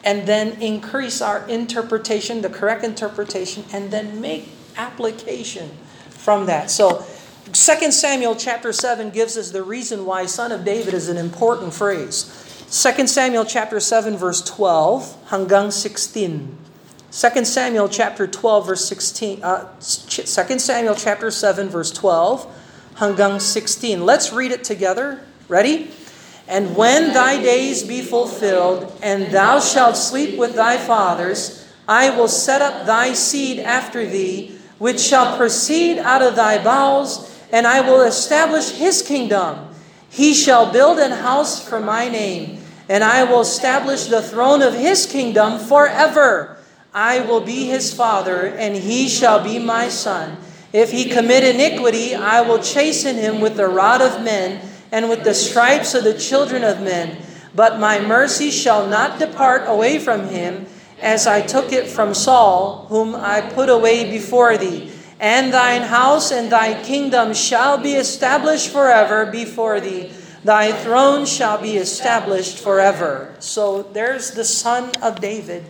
and 0.03 0.27
then 0.27 0.61
increase 0.61 1.21
our 1.21 1.47
interpretation, 1.47 2.41
the 2.41 2.49
correct 2.49 2.83
interpretation, 2.83 3.65
and 3.73 3.91
then 3.91 4.21
make 4.21 4.49
application 4.77 5.71
from 6.09 6.45
that. 6.45 6.69
So 6.69 7.05
2 7.51 7.91
Samuel 7.91 8.35
chapter 8.35 8.71
7 8.71 9.09
gives 9.09 9.37
us 9.37 9.51
the 9.51 9.63
reason 9.63 10.05
why 10.05 10.25
son 10.25 10.51
of 10.51 10.63
David 10.63 10.93
is 10.93 11.09
an 11.09 11.17
important 11.17 11.73
phrase. 11.73 12.25
2 12.69 13.07
Samuel 13.07 13.45
chapter 13.45 13.79
7 13.79 14.17
verse 14.17 14.41
12 14.41 15.29
hanggang 15.29 15.71
16. 15.71 16.64
2 17.15 17.45
Samuel 17.45 17.88
chapter 17.88 18.28
12 18.28 18.67
verse 18.67 18.86
16 18.89 19.41
uh, 19.41 19.71
2 19.80 20.60
Samuel 20.60 20.95
chapter 20.95 21.32
7 21.32 21.69
verse 21.69 21.89
12 21.91 22.45
hanggang 22.95 23.39
16. 23.39 24.06
Let's 24.06 24.34
read 24.34 24.51
it 24.51 24.65
together. 24.65 25.21
Ready? 25.47 25.91
And 26.47 26.75
when 26.75 27.13
thy 27.13 27.41
days 27.41 27.84
be 27.84 28.01
fulfilled, 28.01 28.91
and 29.01 29.32
thou 29.34 29.60
shalt 29.60 29.95
sleep 29.95 30.38
with 30.38 30.56
thy 30.56 30.78
fathers, 30.78 31.65
I 31.88 32.10
will 32.12 32.28
set 32.28 32.62
up 32.62 32.86
thy 32.86 33.13
seed 33.13 33.60
after 33.60 34.06
thee, 34.06 34.60
which 34.78 34.99
shall 34.99 35.38
proceed 35.38 35.97
out 35.97 36.21
of 36.21 36.36
thy 36.36 36.62
bowels, 36.62 37.32
and 37.51 37.65
I 37.65 37.82
will 37.82 38.01
establish 38.01 38.71
his 38.71 39.01
kingdom. 39.01 39.73
He 40.10 40.34
shall 40.34 40.71
build 40.71 40.99
an 40.99 41.12
house 41.12 41.65
for 41.65 41.80
my 41.80 42.10
name, 42.10 42.60
and 42.88 43.04
I 43.04 43.23
will 43.23 43.41
establish 43.41 44.06
the 44.06 44.21
throne 44.21 44.62
of 44.62 44.73
his 44.73 45.06
kingdom 45.06 45.60
forever. 45.60 46.54
I 46.95 47.19
will 47.19 47.41
be 47.41 47.65
his 47.65 47.93
father, 47.93 48.47
and 48.47 48.73
he 48.73 49.10
shall 49.10 49.43
be 49.43 49.60
my 49.60 49.89
son. 49.89 50.38
If 50.71 50.91
he 50.91 51.10
commit 51.10 51.43
iniquity, 51.43 52.15
I 52.15 52.39
will 52.39 52.60
chasten 52.60 53.17
him 53.17 53.41
with 53.41 53.58
the 53.58 53.67
rod 53.67 54.01
of 54.01 54.23
men 54.23 54.62
and 54.93 55.10
with 55.10 55.25
the 55.25 55.34
stripes 55.34 55.93
of 55.93 56.05
the 56.05 56.17
children 56.17 56.63
of 56.63 56.81
men. 56.81 57.17
But 57.53 57.81
my 57.81 57.99
mercy 57.99 58.49
shall 58.49 58.88
not 58.88 59.19
depart 59.19 59.63
away 59.67 59.99
from 59.99 60.29
him, 60.29 60.67
as 61.01 61.27
I 61.27 61.41
took 61.41 61.73
it 61.73 61.88
from 61.88 62.13
Saul, 62.13 62.86
whom 62.88 63.13
I 63.13 63.41
put 63.41 63.67
away 63.67 64.10
before 64.10 64.58
thee. 64.58 64.89
And 65.19 65.51
thine 65.53 65.81
house 65.81 66.31
and 66.31 66.49
thy 66.49 66.81
kingdom 66.81 67.34
shall 67.34 67.77
be 67.77 67.95
established 67.95 68.69
forever 68.69 69.25
before 69.25 69.81
thee. 69.81 70.13
Thy 70.45 70.71
throne 70.71 71.25
shall 71.25 71.62
be 71.62 71.75
established 71.75 72.58
forever. 72.58 73.36
So 73.39 73.84
there's 73.84 74.31
the 74.31 74.45
son 74.45 74.91
of 75.01 75.19
David. 75.19 75.65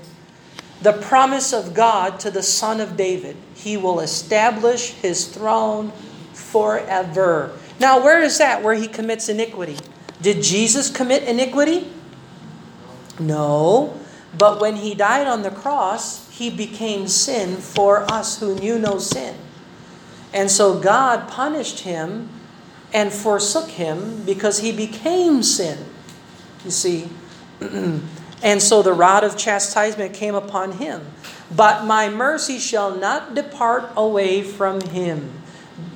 The 0.82 0.94
promise 0.94 1.54
of 1.54 1.74
God 1.74 2.20
to 2.20 2.32
the 2.32 2.44
son 2.44 2.80
of 2.80 2.98
David. 2.98 3.38
He 3.56 3.78
will 3.78 4.00
establish 4.00 4.92
his 4.92 5.28
throne 5.28 5.92
forever. 6.34 7.58
Now, 7.80 8.04
where 8.04 8.22
is 8.22 8.38
that 8.38 8.64
where 8.64 8.76
he 8.76 8.88
commits 8.88 9.30
iniquity? 9.30 9.78
Did 10.22 10.44
Jesus 10.44 10.90
commit 10.90 11.24
iniquity? 11.24 11.92
No. 13.20 14.00
But 14.38 14.60
when 14.60 14.78
he 14.78 14.96
died 14.96 15.28
on 15.28 15.44
the 15.44 15.52
cross, 15.52 16.30
he 16.30 16.50
became 16.50 17.08
sin 17.08 17.58
for 17.58 18.12
us 18.12 18.40
who 18.40 18.56
knew 18.56 18.78
no 18.78 19.00
sin. 19.00 19.36
And 20.34 20.52
so 20.52 20.80
God 20.80 21.30
punished 21.30 21.80
him 21.82 22.30
and 22.94 23.12
forsook 23.12 23.70
him 23.70 24.24
because 24.26 24.60
he 24.60 24.72
became 24.72 25.44
sin. 25.44 25.86
You 26.64 26.72
see? 26.72 27.10
and 28.46 28.62
so 28.62 28.82
the 28.82 28.94
rod 28.94 29.26
of 29.26 29.36
chastisement 29.36 30.14
came 30.14 30.36
upon 30.36 30.74
him. 30.74 31.06
But 31.54 31.84
my 31.84 32.08
mercy 32.08 32.60
shall 32.60 32.96
not 32.96 33.36
depart 33.36 33.92
away 33.98 34.42
from 34.42 34.80
him. 34.80 35.34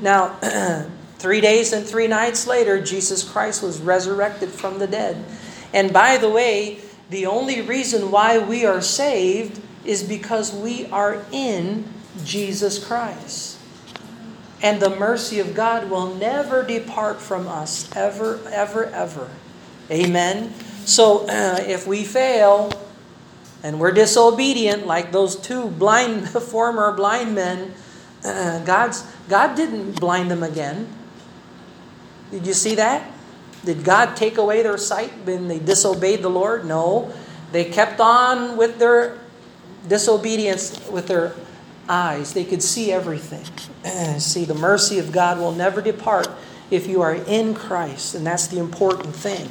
Now, 0.01 0.37
Three 1.19 1.41
days 1.41 1.73
and 1.73 1.85
three 1.85 2.07
nights 2.07 2.47
later, 2.47 2.81
Jesus 2.81 3.29
Christ 3.29 3.61
was 3.61 3.81
resurrected 3.81 4.49
from 4.51 4.79
the 4.79 4.87
dead. 4.87 5.21
And 5.73 5.91
by 5.91 6.15
the 6.15 6.29
way, 6.29 6.79
the 7.09 7.25
only 7.25 7.59
reason 7.59 8.09
why 8.09 8.39
we 8.39 8.65
are 8.65 8.79
saved 8.79 9.61
is 9.83 10.01
because 10.01 10.55
we 10.55 10.85
are 10.87 11.25
in 11.33 11.83
Jesus 12.23 12.83
Christ. 12.83 13.59
And 14.61 14.81
the 14.81 14.95
mercy 14.95 15.41
of 15.41 15.53
God 15.53 15.89
will 15.89 16.15
never 16.15 16.63
depart 16.63 17.19
from 17.19 17.49
us, 17.49 17.93
ever, 17.93 18.39
ever, 18.49 18.85
ever. 18.85 19.29
Amen. 19.91 20.53
So 20.85 21.27
uh, 21.27 21.63
if 21.67 21.87
we 21.87 22.03
fail 22.03 22.71
and 23.63 23.79
we're 23.79 23.91
disobedient, 23.91 24.87
like 24.87 25.11
those 25.11 25.35
two 25.35 25.67
blind, 25.67 26.29
former 26.51 26.91
blind 26.93 27.35
men, 27.35 27.73
uh, 28.23 28.63
God's, 28.63 29.05
God 29.27 29.55
didn't 29.55 29.99
blind 29.99 30.29
them 30.31 30.43
again. 30.43 30.87
Did 32.31 32.45
you 32.45 32.53
see 32.53 32.75
that? 32.75 33.11
Did 33.65 33.83
God 33.83 34.15
take 34.15 34.37
away 34.37 34.61
their 34.61 34.77
sight 34.77 35.11
when 35.23 35.47
they 35.47 35.59
disobeyed 35.59 36.21
the 36.21 36.29
Lord? 36.29 36.65
No. 36.65 37.13
They 37.51 37.65
kept 37.65 37.99
on 37.99 38.55
with 38.57 38.79
their 38.79 39.17
disobedience 39.87 40.79
with 40.89 41.07
their 41.07 41.33
eyes. 41.87 42.33
They 42.33 42.45
could 42.45 42.61
see 42.61 42.91
everything. 42.91 43.45
see, 44.19 44.45
the 44.45 44.53
mercy 44.53 44.99
of 44.99 45.11
God 45.11 45.39
will 45.39 45.51
never 45.51 45.81
depart 45.81 46.29
if 46.69 46.87
you 46.87 47.01
are 47.01 47.15
in 47.15 47.55
Christ, 47.55 48.13
and 48.13 48.25
that's 48.25 48.47
the 48.47 48.59
important 48.59 49.15
thing. 49.15 49.49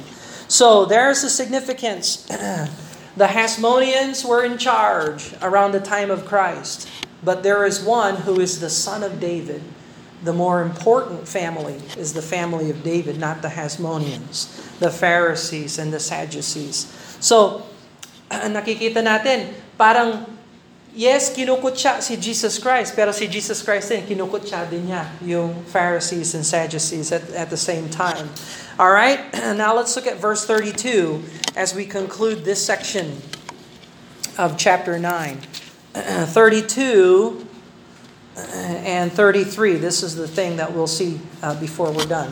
So 0.49 0.83
there's 0.83 1.21
the 1.21 1.29
significance. 1.29 2.25
the 2.27 3.31
Hasmoneans 3.31 4.27
were 4.27 4.43
in 4.43 4.57
charge 4.57 5.33
around 5.41 5.71
the 5.71 5.79
time 5.79 6.11
of 6.11 6.25
Christ, 6.25 6.89
but 7.23 7.43
there 7.43 7.63
is 7.63 7.79
one 7.79 8.27
who 8.27 8.41
is 8.41 8.59
the 8.59 8.69
son 8.69 9.03
of 9.03 9.21
David 9.21 9.63
the 10.23 10.33
more 10.33 10.61
important 10.61 11.27
family 11.27 11.79
is 11.95 12.13
the 12.13 12.21
family 12.21 12.69
of 12.69 12.83
David, 12.83 13.19
not 13.19 13.41
the 13.41 13.47
Hasmoneans, 13.47 14.79
the 14.79 14.91
Pharisees 14.91 15.79
and 15.79 15.93
the 15.93 15.99
Sadducees. 15.99 16.91
So, 17.23 17.63
nakikita 18.31 18.99
natin, 18.99 19.55
parang 19.79 20.27
yes, 20.91 21.31
kinukutsa 21.31 22.03
si 22.03 22.19
Jesus 22.19 22.59
Christ, 22.59 22.95
pero 22.95 23.15
si 23.15 23.31
Jesus 23.31 23.63
Christ 23.63 23.95
din, 23.95 24.03
kinukutsa 24.03 24.67
din 24.67 24.91
niya 24.91 25.07
yung 25.23 25.63
Pharisees 25.71 26.35
and 26.35 26.43
Sadducees 26.43 27.15
at, 27.15 27.23
at 27.31 27.47
the 27.47 27.59
same 27.59 27.87
time. 27.87 28.27
All 28.79 28.89
right, 28.89 29.19
now 29.33 29.75
let's 29.75 29.93
look 29.97 30.07
at 30.07 30.21
verse 30.21 30.45
32 30.45 31.21
as 31.57 31.75
we 31.75 31.85
conclude 31.85 32.45
this 32.45 32.65
section 32.65 33.21
of 34.37 34.57
chapter 34.57 34.97
9. 34.97 35.35
32 35.93 37.45
and 38.37 39.11
33. 39.11 39.75
This 39.75 40.01
is 40.01 40.15
the 40.15 40.29
thing 40.29 40.55
that 40.55 40.71
we'll 40.71 40.87
see 40.87 41.19
uh, 41.43 41.59
before 41.59 41.91
we're 41.91 42.05
done. 42.05 42.31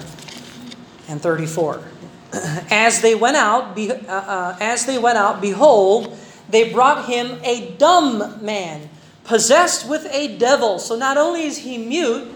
And 1.10 1.22
34. 1.22 1.84
As 2.72 3.02
they 3.02 3.14
went 3.14 3.36
out, 3.36 3.76
be, 3.76 3.92
uh, 3.92 3.96
uh, 4.08 4.58
as 4.62 4.86
they 4.86 4.98
went 4.98 5.18
out, 5.18 5.42
behold, 5.42 6.18
they 6.50 6.72
brought 6.72 7.10
him 7.10 7.40
a 7.44 7.72
dumb 7.78 8.44
man, 8.44 8.90
possessed 9.26 9.90
with 9.90 10.08
a 10.12 10.38
devil. 10.38 10.80
So 10.80 10.96
not 10.96 11.18
only 11.18 11.44
is 11.44 11.58
he 11.58 11.78
mute, 11.78 12.32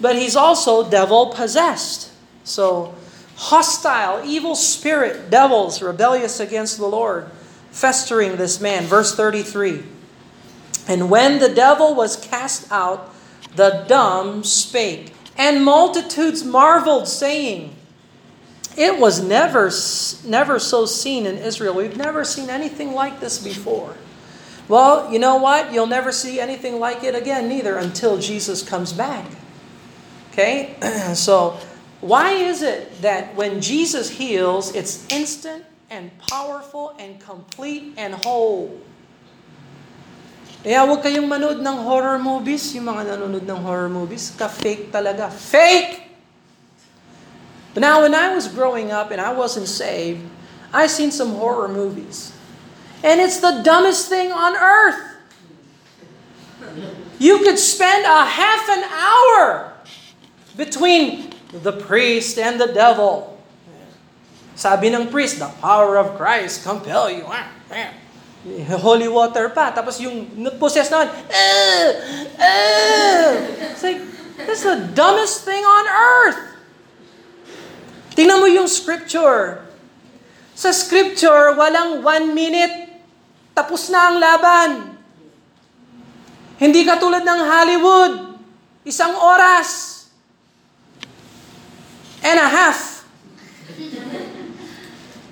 but 0.00 0.16
he's 0.16 0.34
also 0.34 0.88
devil 0.88 1.26
possessed. 1.34 2.12
So 2.44 2.94
hostile, 3.40 4.22
evil 4.22 4.54
spirit, 4.54 5.30
devils, 5.30 5.80
rebellious 5.80 6.40
against 6.40 6.76
the 6.76 6.86
Lord, 6.86 7.30
festering 7.70 8.36
this 8.36 8.60
man. 8.60 8.84
Verse 8.84 9.14
33. 9.14 9.82
And 10.86 11.08
when 11.08 11.38
the 11.38 11.48
devil 11.48 11.94
was 11.94 12.16
cast 12.16 12.70
out, 12.70 13.14
the 13.56 13.86
dumb 13.88 14.44
spake, 14.44 15.14
and 15.38 15.64
multitudes 15.64 16.44
marveled, 16.44 17.08
saying, 17.08 17.74
It 18.76 19.00
was 19.00 19.22
never, 19.22 19.70
never 20.28 20.58
so 20.58 20.84
seen 20.84 21.24
in 21.24 21.38
Israel. 21.38 21.74
We've 21.74 21.96
never 21.96 22.26
seen 22.26 22.50
anything 22.50 22.92
like 22.92 23.20
this 23.20 23.42
before. 23.42 23.94
Well, 24.68 25.10
you 25.10 25.18
know 25.18 25.36
what? 25.36 25.72
You'll 25.72 25.86
never 25.86 26.12
see 26.12 26.38
anything 26.38 26.78
like 26.78 27.02
it 27.04 27.14
again, 27.14 27.48
neither, 27.48 27.76
until 27.76 28.18
Jesus 28.18 28.62
comes 28.62 28.92
back. 28.92 29.26
Okay? 30.32 30.76
so, 31.14 31.58
why 32.00 32.32
is 32.32 32.62
it 32.62 33.02
that 33.02 33.36
when 33.36 33.60
Jesus 33.60 34.08
heals, 34.08 34.74
it's 34.74 35.04
instant 35.12 35.64
and 35.92 36.10
powerful 36.18 36.96
and 36.98 37.20
complete 37.20 37.92
and 37.96 38.14
whole? 38.14 38.80
Kaya 40.60 40.84
huwag 40.84 41.00
kayong 41.00 41.28
manood 41.28 41.60
ng 41.64 41.76
horror 41.84 42.20
movies, 42.20 42.72
yung 42.76 42.88
mga 42.88 43.16
nanonood 43.16 43.48
ng 43.48 43.60
horror 43.64 43.88
movies, 43.88 44.32
ka-fake 44.36 44.92
talaga. 44.92 45.32
Fake! 45.32 46.08
But 47.72 47.80
now, 47.80 48.02
when 48.04 48.12
I 48.12 48.34
was 48.34 48.48
growing 48.48 48.92
up 48.92 49.08
and 49.12 49.20
I 49.20 49.32
wasn't 49.32 49.68
saved, 49.68 50.20
I 50.72 50.84
seen 50.86 51.12
some 51.12 51.36
horror 51.36 51.68
movies. 51.68 52.32
And 53.00 53.20
it's 53.20 53.40
the 53.40 53.64
dumbest 53.64 54.08
thing 54.08 54.32
on 54.32 54.52
earth. 54.56 55.00
You 57.18 57.40
could 57.40 57.58
spend 57.58 58.04
a 58.04 58.24
half 58.24 58.68
an 58.68 58.84
hour 58.84 59.72
between 60.56 61.32
the 61.52 61.74
priest 61.74 62.38
and 62.38 62.60
the 62.60 62.70
devil. 62.70 63.38
Sabi 64.54 64.92
ng 64.92 65.08
priest, 65.08 65.40
the 65.40 65.50
power 65.64 65.96
of 65.96 66.14
Christ 66.20 66.62
compel 66.62 67.08
you. 67.08 67.24
Holy 68.76 69.08
water 69.08 69.48
pa. 69.52 69.72
Tapos 69.72 70.00
yung 70.00 70.28
possess 70.60 70.92
naman, 70.92 71.08
eh, 71.32 71.86
eh. 72.36 73.24
It's 73.72 73.84
like, 73.84 74.00
that's 74.44 74.64
the 74.64 74.84
dumbest 74.92 75.48
thing 75.48 75.64
on 75.64 75.84
earth. 75.88 76.40
Tingnan 78.12 78.36
mo 78.36 78.48
yung 78.48 78.68
scripture. 78.68 79.64
Sa 80.52 80.76
scripture, 80.76 81.56
walang 81.56 82.04
one 82.04 82.36
minute. 82.36 82.92
Tapos 83.56 83.88
na 83.88 84.12
ang 84.12 84.16
laban. 84.20 84.70
Hindi 86.60 86.84
katulad 86.84 87.24
ng 87.24 87.40
Hollywood. 87.48 88.12
Isang 88.84 89.16
oras. 89.16 89.89
And 92.22 92.38
a 92.38 92.48
half. 92.48 93.08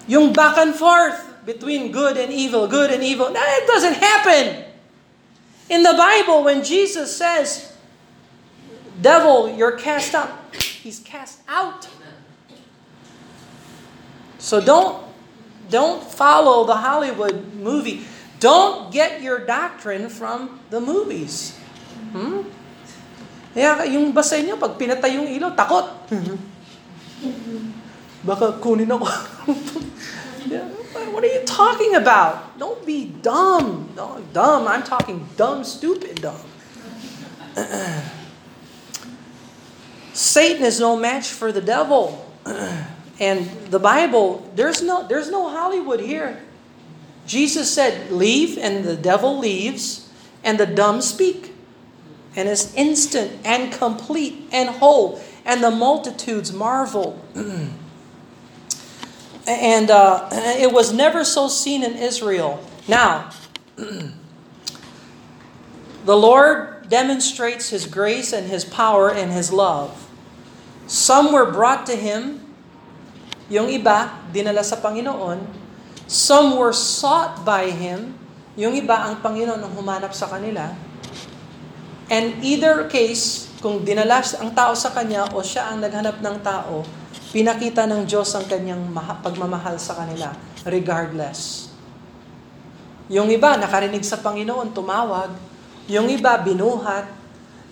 Yung 0.08 0.32
back 0.32 0.56
and 0.56 0.74
forth 0.74 1.44
between 1.44 1.92
good 1.92 2.16
and 2.16 2.32
evil, 2.32 2.66
good 2.66 2.90
and 2.90 3.02
evil. 3.02 3.28
It 3.32 3.66
doesn't 3.66 3.96
happen. 3.96 4.64
In 5.68 5.82
the 5.82 5.92
Bible, 5.92 6.44
when 6.44 6.64
Jesus 6.64 7.14
says, 7.14 7.76
Devil, 9.00 9.52
you're 9.52 9.76
cast 9.76 10.14
out, 10.14 10.32
he's 10.54 10.98
cast 11.00 11.40
out. 11.46 11.86
So 14.38 14.60
don't 14.64 15.04
don't 15.68 16.00
follow 16.00 16.64
the 16.64 16.76
Hollywood 16.76 17.52
movie. 17.54 18.08
Don't 18.40 18.88
get 18.92 19.20
your 19.20 19.44
doctrine 19.44 20.08
from 20.08 20.60
the 20.70 20.80
movies. 20.80 21.52
Hmm? 22.16 22.48
Kaya 23.52 23.84
yung 23.90 24.14
basay 24.14 24.46
niyo, 24.46 24.56
pag 24.56 24.78
pinatay 24.78 25.18
yung 25.18 25.28
ilaw, 25.28 25.52
takot. 25.52 25.84
Baka 28.24 28.52
kunin 28.62 28.90
ako. 28.90 29.06
What 31.12 31.24
are 31.24 31.34
you 31.34 31.42
talking 31.44 31.94
about? 31.94 32.58
Don't 32.58 32.84
be 32.86 33.06
dumb. 33.22 33.90
No, 33.96 34.22
dumb. 34.32 34.68
I'm 34.68 34.82
talking 34.82 35.26
dumb, 35.36 35.64
stupid, 35.64 36.22
dumb. 36.22 36.40
Satan 40.12 40.64
is 40.64 40.78
no 40.80 40.96
match 40.96 41.28
for 41.28 41.50
the 41.50 41.60
devil. 41.60 42.24
and 43.20 43.50
the 43.70 43.78
Bible, 43.78 44.48
there's 44.54 44.82
no 44.82 45.06
there's 45.06 45.30
no 45.30 45.48
Hollywood 45.50 46.00
here. 46.00 46.42
Jesus 47.26 47.70
said, 47.70 48.10
"Leave," 48.10 48.58
and 48.58 48.84
the 48.84 48.96
devil 48.96 49.38
leaves, 49.38 50.08
and 50.42 50.58
the 50.58 50.66
dumb 50.66 51.02
speak. 51.02 51.54
And 52.36 52.48
it's 52.48 52.74
instant 52.74 53.42
and 53.44 53.72
complete 53.72 54.46
and 54.52 54.68
whole, 54.68 55.18
and 55.48 55.64
the 55.64 55.72
multitudes 55.72 56.52
marvel. 56.52 57.18
and 59.48 59.90
uh, 59.90 60.28
it 60.60 60.70
was 60.70 60.92
never 60.92 61.24
so 61.24 61.48
seen 61.48 61.82
in 61.82 61.96
Israel. 61.96 62.60
Now, 62.86 63.32
the 66.04 66.16
Lord 66.16 66.88
demonstrates 66.92 67.72
His 67.72 67.88
grace 67.88 68.36
and 68.36 68.46
His 68.46 68.68
power 68.68 69.08
and 69.08 69.32
His 69.32 69.50
love. 69.50 70.04
Some 70.86 71.32
were 71.32 71.50
brought 71.50 71.88
to 71.88 71.96
Him, 71.96 72.44
yung 73.48 73.72
iba, 73.72 74.12
dinala 74.28 74.60
sa 74.60 74.76
Panginoon. 74.76 75.48
Some 76.04 76.60
were 76.60 76.76
sought 76.76 77.44
by 77.44 77.72
Him, 77.72 78.20
yung 78.52 78.76
iba, 78.76 79.00
ang 79.00 79.24
Panginoon 79.24 79.64
ang 79.64 79.72
humanap 79.72 80.12
sa 80.12 80.28
kanila. 80.28 80.76
And 82.12 82.44
either 82.44 82.84
case, 82.88 83.47
kung 83.58 83.82
dinala 83.82 84.22
ang 84.38 84.54
tao 84.54 84.72
sa 84.78 84.94
Kanya 84.94 85.34
o 85.34 85.42
siya 85.42 85.74
ang 85.74 85.82
naghanap 85.82 86.22
ng 86.22 86.36
tao, 86.46 86.86
pinakita 87.34 87.84
ng 87.84 88.06
Diyos 88.08 88.32
ang 88.32 88.46
kanyang 88.48 88.88
pagmamahal 89.20 89.76
sa 89.76 89.98
kanila, 89.98 90.32
regardless. 90.64 91.68
Yung 93.08 93.28
iba, 93.32 93.56
nakarinig 93.56 94.04
sa 94.04 94.20
Panginoon, 94.20 94.72
tumawag. 94.72 95.32
Yung 95.88 96.12
iba, 96.12 96.36
binuhat. 96.40 97.08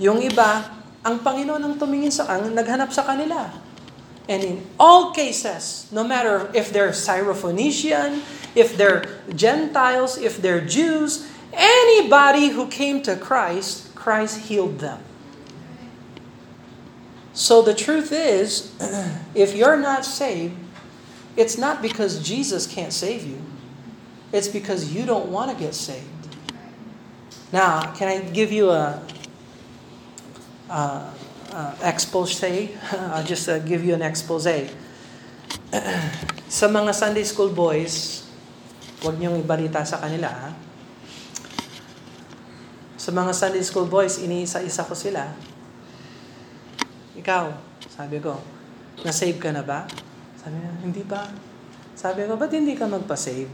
Yung 0.00 0.20
iba, 0.24 0.64
ang 1.06 1.22
Panginoon 1.22 1.62
ang 1.62 1.74
tumingin 1.78 2.10
sa, 2.10 2.26
ang 2.26 2.50
naghanap 2.50 2.90
sa 2.90 3.06
kanila. 3.06 3.52
And 4.26 4.42
in 4.42 4.56
all 4.74 5.14
cases, 5.14 5.86
no 5.94 6.02
matter 6.02 6.50
if 6.50 6.74
they're 6.74 6.90
Syrophoenician, 6.90 8.26
if 8.58 8.74
they're 8.74 9.06
Gentiles, 9.30 10.18
if 10.18 10.42
they're 10.42 10.64
Jews, 10.64 11.30
anybody 11.54 12.50
who 12.50 12.66
came 12.66 13.06
to 13.06 13.14
Christ, 13.14 13.94
Christ 13.94 14.50
healed 14.50 14.82
them. 14.82 15.05
So 17.36 17.60
the 17.60 17.76
truth 17.76 18.16
is, 18.16 18.72
if 19.36 19.52
you're 19.52 19.76
not 19.76 20.08
saved, 20.08 20.56
it's 21.36 21.60
not 21.60 21.84
because 21.84 22.24
Jesus 22.24 22.64
can't 22.64 22.96
save 22.96 23.28
you. 23.28 23.44
It's 24.32 24.48
because 24.48 24.88
you 24.96 25.04
don't 25.04 25.28
want 25.28 25.52
to 25.52 25.56
get 25.56 25.76
saved. 25.76 26.08
Now, 27.52 27.92
can 27.92 28.08
I 28.08 28.24
give 28.24 28.50
you 28.50 28.72
a, 28.72 29.04
a, 30.72 31.12
a 31.52 31.76
expose? 31.84 32.42
I'll 33.12 33.22
just 33.22 33.52
uh, 33.52 33.60
give 33.60 33.84
you 33.84 33.92
an 33.92 34.00
expose. 34.00 34.48
sa 36.48 36.66
mga 36.72 36.96
Sunday 36.96 37.28
school 37.28 37.52
boys, 37.52 38.24
huwag 39.04 39.20
niyong 39.20 39.44
ibalita 39.44 39.84
sa 39.84 40.00
kanila. 40.00 40.32
Ha? 40.32 40.50
Sa 42.96 43.12
mga 43.12 43.36
Sunday 43.36 43.60
school 43.60 43.84
boys, 43.84 44.16
iniisa-isa 44.24 44.88
ko 44.88 44.96
sila. 44.96 45.36
Ikaw, 47.16 47.44
sabi 47.88 48.20
ko, 48.20 48.36
na-save 49.00 49.40
ka 49.40 49.48
na 49.52 49.64
ba? 49.64 49.88
Sabi 50.36 50.60
niya, 50.60 50.72
hindi 50.84 51.02
pa. 51.02 51.24
Sabi 51.96 52.28
ko, 52.28 52.36
ba't 52.36 52.52
hindi 52.52 52.76
ka 52.76 52.84
magpa-save? 52.84 53.48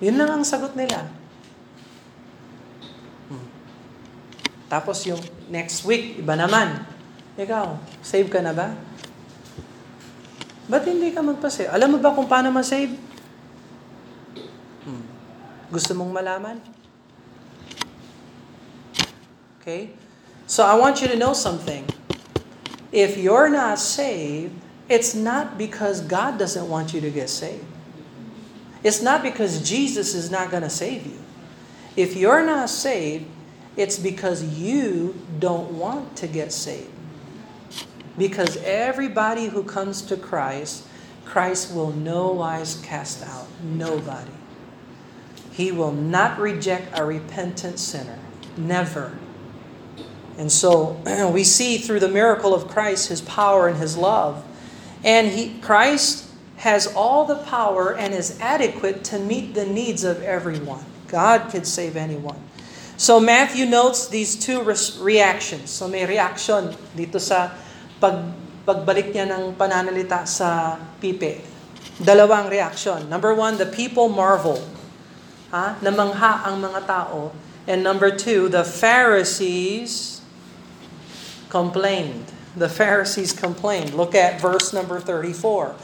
Yun 0.00 0.16
lang 0.16 0.30
ang 0.30 0.44
sagot 0.46 0.72
nila. 0.72 1.04
Hmm. 3.28 3.46
Tapos 4.72 5.04
yung 5.04 5.20
next 5.52 5.84
week, 5.84 6.24
iba 6.24 6.32
naman. 6.32 6.80
Ikaw, 7.36 7.76
save 8.00 8.32
ka 8.32 8.40
na 8.40 8.56
ba? 8.56 8.72
Ba't 10.68 10.84
hindi 10.88 11.12
ka 11.12 11.20
magpa-save? 11.20 11.68
Alam 11.68 11.96
mo 11.96 11.98
ba 12.00 12.16
kung 12.16 12.28
paano 12.28 12.48
ma-save? 12.48 12.96
Hmm. 14.88 15.04
Gusto 15.68 15.92
mong 15.92 16.12
malaman? 16.12 16.56
Okay? 19.60 20.07
So 20.48 20.64
I 20.64 20.74
want 20.76 21.02
you 21.02 21.08
to 21.08 21.16
know 21.16 21.34
something. 21.34 21.86
If 22.90 23.18
you're 23.18 23.50
not 23.50 23.78
saved, 23.78 24.54
it's 24.88 25.14
not 25.14 25.58
because 25.58 26.00
God 26.00 26.38
doesn't 26.38 26.66
want 26.70 26.94
you 26.94 27.02
to 27.02 27.10
get 27.10 27.28
saved. 27.28 27.66
It's 28.82 29.02
not 29.02 29.22
because 29.22 29.68
Jesus 29.68 30.14
is 30.14 30.30
not 30.30 30.50
going 30.50 30.62
to 30.62 30.70
save 30.70 31.06
you. 31.06 31.18
If 31.96 32.16
you're 32.16 32.42
not 32.42 32.70
saved, 32.70 33.26
it's 33.76 33.98
because 33.98 34.42
you 34.58 35.20
don't 35.38 35.72
want 35.72 36.16
to 36.16 36.26
get 36.26 36.50
saved. 36.50 36.90
Because 38.16 38.56
everybody 38.64 39.48
who 39.48 39.62
comes 39.62 40.00
to 40.02 40.16
Christ, 40.16 40.86
Christ 41.26 41.74
will 41.74 41.92
no 41.92 42.32
wise 42.32 42.80
cast 42.82 43.22
out. 43.22 43.48
Nobody. 43.62 44.30
He 45.52 45.72
will 45.72 45.92
not 45.92 46.38
reject 46.38 46.98
a 46.98 47.04
repentant 47.04 47.78
sinner. 47.78 48.18
Never. 48.56 49.12
And 50.38 50.50
so 50.50 50.96
we 51.34 51.42
see 51.42 51.76
through 51.76 52.00
the 52.00 52.08
miracle 52.08 52.54
of 52.54 52.70
Christ 52.70 53.10
his 53.10 53.20
power 53.20 53.66
and 53.66 53.76
his 53.76 53.98
love. 53.98 54.46
And 55.02 55.28
he 55.34 55.58
Christ 55.60 56.30
has 56.62 56.86
all 56.94 57.26
the 57.26 57.42
power 57.46 57.94
and 57.94 58.14
is 58.14 58.38
adequate 58.40 59.04
to 59.10 59.18
meet 59.18 59.54
the 59.54 59.66
needs 59.66 60.02
of 60.02 60.22
everyone. 60.22 60.86
God 61.06 61.50
could 61.50 61.66
save 61.66 61.94
anyone. 61.94 62.38
So 62.96 63.20
Matthew 63.20 63.66
notes 63.66 64.08
these 64.08 64.34
two 64.34 64.62
reactions. 64.62 65.70
So 65.70 65.86
may 65.86 66.06
reaction 66.06 66.74
dito 66.94 67.22
sa 67.22 67.54
pag 68.02 68.34
pagbalik 68.66 69.14
niya 69.14 69.30
ng 69.30 69.54
pananalita 69.54 70.26
sa 70.26 70.76
pipe. 70.98 71.40
Dalawang 72.02 72.50
reaction. 72.50 73.06
Number 73.06 73.34
one, 73.34 73.56
the 73.56 73.66
people 73.66 74.10
marvel. 74.10 74.60
Ha? 75.54 75.78
Namangha 75.80 76.46
ang 76.46 76.60
mga 76.60 76.80
tao. 76.84 77.32
And 77.70 77.86
number 77.86 78.10
two, 78.10 78.50
the 78.50 78.66
Pharisees 78.66 80.17
complained. 81.48 82.24
The 82.56 82.68
Pharisees 82.68 83.32
complained. 83.32 83.94
Look 83.94 84.14
at 84.14 84.40
verse 84.40 84.72
number 84.72 85.00
34. 85.00 85.74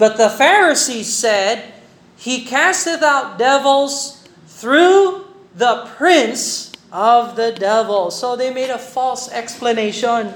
But 0.00 0.16
the 0.16 0.32
Pharisees 0.32 1.12
said, 1.12 1.76
He 2.16 2.44
casteth 2.44 3.02
out 3.02 3.36
devils 3.36 4.24
through 4.46 5.28
the 5.56 5.88
prince 5.96 6.72
of 6.92 7.36
the 7.36 7.52
devil. 7.52 8.10
So 8.10 8.36
they 8.36 8.52
made 8.52 8.70
a 8.70 8.78
false 8.78 9.30
explanation. 9.32 10.34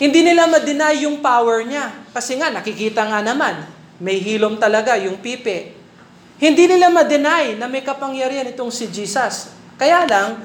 Hindi 0.00 0.24
nila 0.24 0.48
ma-deny 0.48 1.04
yung 1.04 1.20
power 1.20 1.60
niya. 1.60 1.92
Kasi 2.16 2.40
nga, 2.40 2.48
nakikita 2.48 3.04
nga 3.04 3.20
naman, 3.20 3.68
may 4.00 4.16
hilom 4.16 4.56
talaga 4.56 4.96
yung 4.96 5.20
pipe. 5.20 5.76
Hindi 6.40 6.64
nila 6.64 6.88
ma-deny 6.88 7.60
na 7.60 7.68
may 7.68 7.84
kapangyarihan 7.84 8.48
itong 8.48 8.72
si 8.72 8.88
Jesus. 8.88 9.52
Kaya 9.76 10.08
lang, 10.08 10.40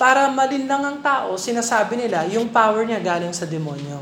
para 0.00 0.32
malinlang 0.32 0.80
ang 0.80 0.98
tao, 1.04 1.36
sinasabi 1.36 2.00
nila, 2.00 2.24
yung 2.32 2.48
power 2.48 2.88
niya 2.88 3.04
galing 3.04 3.36
sa 3.36 3.44
demonyo. 3.44 4.00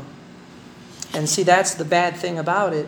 And 1.11 1.27
see, 1.27 1.43
that's 1.43 1.75
the 1.75 1.83
bad 1.83 2.15
thing 2.15 2.39
about 2.39 2.71
it. 2.71 2.87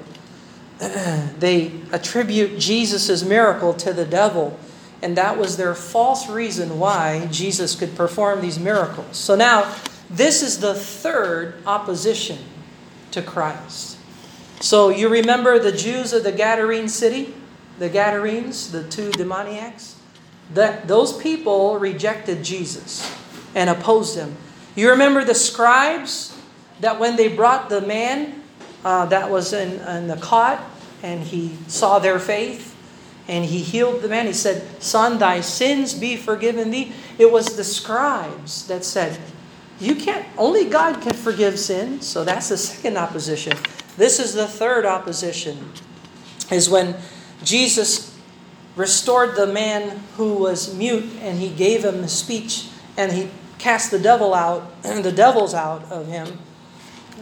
they 1.44 1.76
attribute 1.92 2.56
Jesus' 2.56 3.20
miracle 3.20 3.76
to 3.84 3.92
the 3.92 4.08
devil. 4.08 4.56
And 5.04 5.20
that 5.20 5.36
was 5.36 5.60
their 5.60 5.76
false 5.76 6.32
reason 6.32 6.80
why 6.80 7.28
Jesus 7.28 7.76
could 7.76 8.00
perform 8.00 8.40
these 8.40 8.56
miracles. 8.56 9.18
So 9.18 9.36
now, 9.36 9.68
this 10.08 10.40
is 10.40 10.64
the 10.64 10.72
third 10.72 11.60
opposition 11.68 12.40
to 13.12 13.20
Christ. 13.22 14.00
So 14.64 14.88
you 14.88 15.10
remember 15.10 15.60
the 15.60 15.76
Jews 15.76 16.14
of 16.14 16.24
the 16.24 16.32
Gadarene 16.32 16.88
city? 16.88 17.36
The 17.76 17.90
Gadarenes, 17.90 18.72
the 18.72 18.88
two 18.88 19.12
demoniacs? 19.12 20.01
That 20.54 20.88
those 20.88 21.18
people 21.18 21.78
rejected 21.80 22.44
Jesus 22.44 23.16
and 23.56 23.70
opposed 23.70 24.18
him. 24.18 24.36
You 24.76 24.90
remember 24.90 25.24
the 25.24 25.36
scribes 25.36 26.38
that 26.80 27.00
when 27.00 27.16
they 27.16 27.28
brought 27.28 27.70
the 27.70 27.82
man 27.82 28.44
uh, 28.84 29.06
that 29.08 29.30
was 29.30 29.54
in, 29.54 29.80
in 29.82 30.08
the 30.08 30.18
cot 30.18 30.64
and 31.04 31.22
he 31.22 31.56
saw 31.68 32.00
their 32.00 32.20
faith 32.20 32.76
and 33.28 33.46
he 33.46 33.60
healed 33.60 34.02
the 34.02 34.08
man, 34.08 34.26
he 34.26 34.34
said, 34.34 34.82
Son, 34.82 35.20
thy 35.20 35.42
sins 35.42 35.94
be 35.94 36.16
forgiven 36.16 36.72
thee. 36.72 36.94
It 37.18 37.32
was 37.32 37.56
the 37.56 37.64
scribes 37.64 38.68
that 38.68 38.84
said, 38.84 39.20
You 39.80 39.96
can't, 39.96 40.26
only 40.38 40.66
God 40.66 41.02
can 41.02 41.14
forgive 41.14 41.60
sin. 41.60 42.02
So 42.02 42.24
that's 42.24 42.50
the 42.50 42.58
second 42.58 42.98
opposition. 42.98 43.58
This 43.98 44.20
is 44.20 44.34
the 44.34 44.48
third 44.48 44.86
opposition, 44.86 45.72
is 46.50 46.70
when 46.70 46.96
Jesus 47.44 48.11
restored 48.76 49.36
the 49.36 49.48
man 49.48 50.02
who 50.18 50.34
was 50.34 50.76
mute 50.76 51.06
and 51.22 51.40
he 51.40 51.50
gave 51.50 51.84
him 51.84 52.08
speech 52.08 52.70
and 52.98 53.12
he 53.12 53.30
cast 53.58 53.92
the 53.92 54.00
devil 54.00 54.34
out 54.34 54.82
the 54.84 55.12
devils 55.12 55.54
out 55.54 55.84
of 55.92 56.08
him 56.08 56.40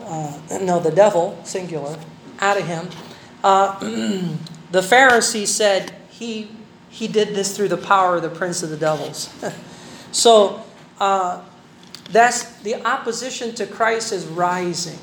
uh, 0.06 0.40
no 0.62 0.80
the 0.80 0.92
devil 0.92 1.40
singular 1.44 1.98
out 2.40 2.58
of 2.58 2.66
him. 2.66 2.90
Uh, 3.44 3.78
the 4.72 4.82
pharisee 4.82 5.48
said 5.48 5.94
he 6.10 6.50
he 6.90 7.08
did 7.08 7.30
this 7.30 7.56
through 7.56 7.68
the 7.68 7.78
power 7.78 8.16
of 8.16 8.24
the 8.24 8.30
prince 8.30 8.64
of 8.64 8.70
the 8.70 8.78
devils. 8.78 9.34
So 10.12 10.66
uh, 11.00 11.44
that's 12.10 12.44
the 12.62 12.84
opposition 12.86 13.54
to 13.56 13.68
christ 13.68 14.12
is 14.12 14.26
rising 14.26 14.98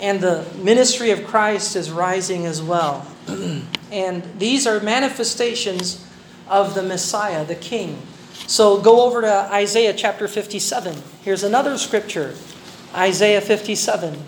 and 0.00 0.20
the 0.20 0.46
ministry 0.62 1.10
of 1.10 1.24
christ 1.24 1.76
is 1.76 1.90
rising 1.90 2.44
as 2.44 2.62
well 2.62 3.06
and 3.28 4.22
these 4.38 4.66
are 4.66 4.80
manifestations 4.80 6.06
of 6.48 6.74
the 6.74 6.82
Messiah, 6.82 7.44
the 7.44 7.54
King. 7.54 8.00
So 8.46 8.80
go 8.80 9.04
over 9.06 9.20
to 9.20 9.48
Isaiah 9.52 9.94
chapter 9.94 10.28
57. 10.28 10.96
Here's 11.22 11.42
another 11.42 11.78
scripture 11.78 12.34
Isaiah 12.94 13.40
57. 13.40 14.22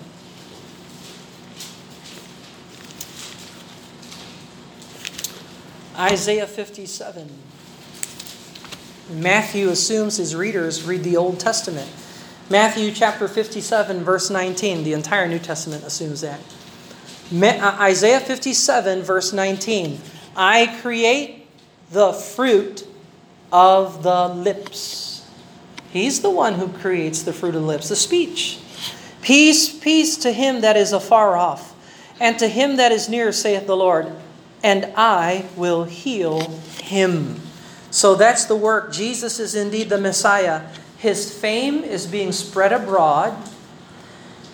Isaiah 5.97 6.47
57. 6.47 7.31
Matthew 9.11 9.69
assumes 9.69 10.17
his 10.17 10.35
readers 10.35 10.83
read 10.83 11.05
the 11.05 11.17
Old 11.17 11.39
Testament. 11.39 11.91
Matthew 12.51 12.91
chapter 12.91 13.29
57, 13.29 14.03
verse 14.03 14.31
19. 14.31 14.85
The 14.85 14.93
entire 14.93 15.29
New 15.29 15.39
Testament 15.39 15.85
assumes 15.85 16.23
that. 16.23 16.41
Uh, 17.43 17.77
Isaiah 17.81 18.21
57, 18.21 19.03
verse 19.03 19.33
19. 19.33 20.01
I 20.37 20.79
create 20.81 21.47
the 21.91 22.13
fruit 22.13 22.87
of 23.53 24.03
the 24.03 24.29
lips. 24.29 25.29
He's 25.91 26.21
the 26.21 26.31
one 26.31 26.55
who 26.55 26.69
creates 26.69 27.23
the 27.23 27.33
fruit 27.33 27.55
of 27.55 27.63
the 27.63 27.67
lips, 27.67 27.89
the 27.89 27.97
speech. 27.97 28.61
Peace, 29.23 29.77
peace 29.77 30.17
to 30.19 30.33
him 30.33 30.61
that 30.61 30.77
is 30.77 30.93
afar 30.93 31.37
off, 31.37 31.75
and 32.21 32.39
to 32.39 32.47
him 32.47 32.77
that 32.77 32.93
is 32.93 33.09
near, 33.09 33.33
saith 33.33 33.67
the 33.67 33.77
Lord, 33.77 34.13
and 34.63 34.93
I 34.97 35.47
will 35.57 35.85
heal 35.85 36.51
him. 36.83 37.41
So 37.91 38.15
that's 38.15 38.45
the 38.45 38.57
work. 38.57 38.93
Jesus 38.93 39.41
is 39.41 39.55
indeed 39.55 39.89
the 39.89 40.01
Messiah. 40.01 40.63
His 40.99 41.33
fame 41.33 41.85
is 41.85 42.07
being 42.07 42.33
spread 42.33 42.73
abroad. 42.73 43.37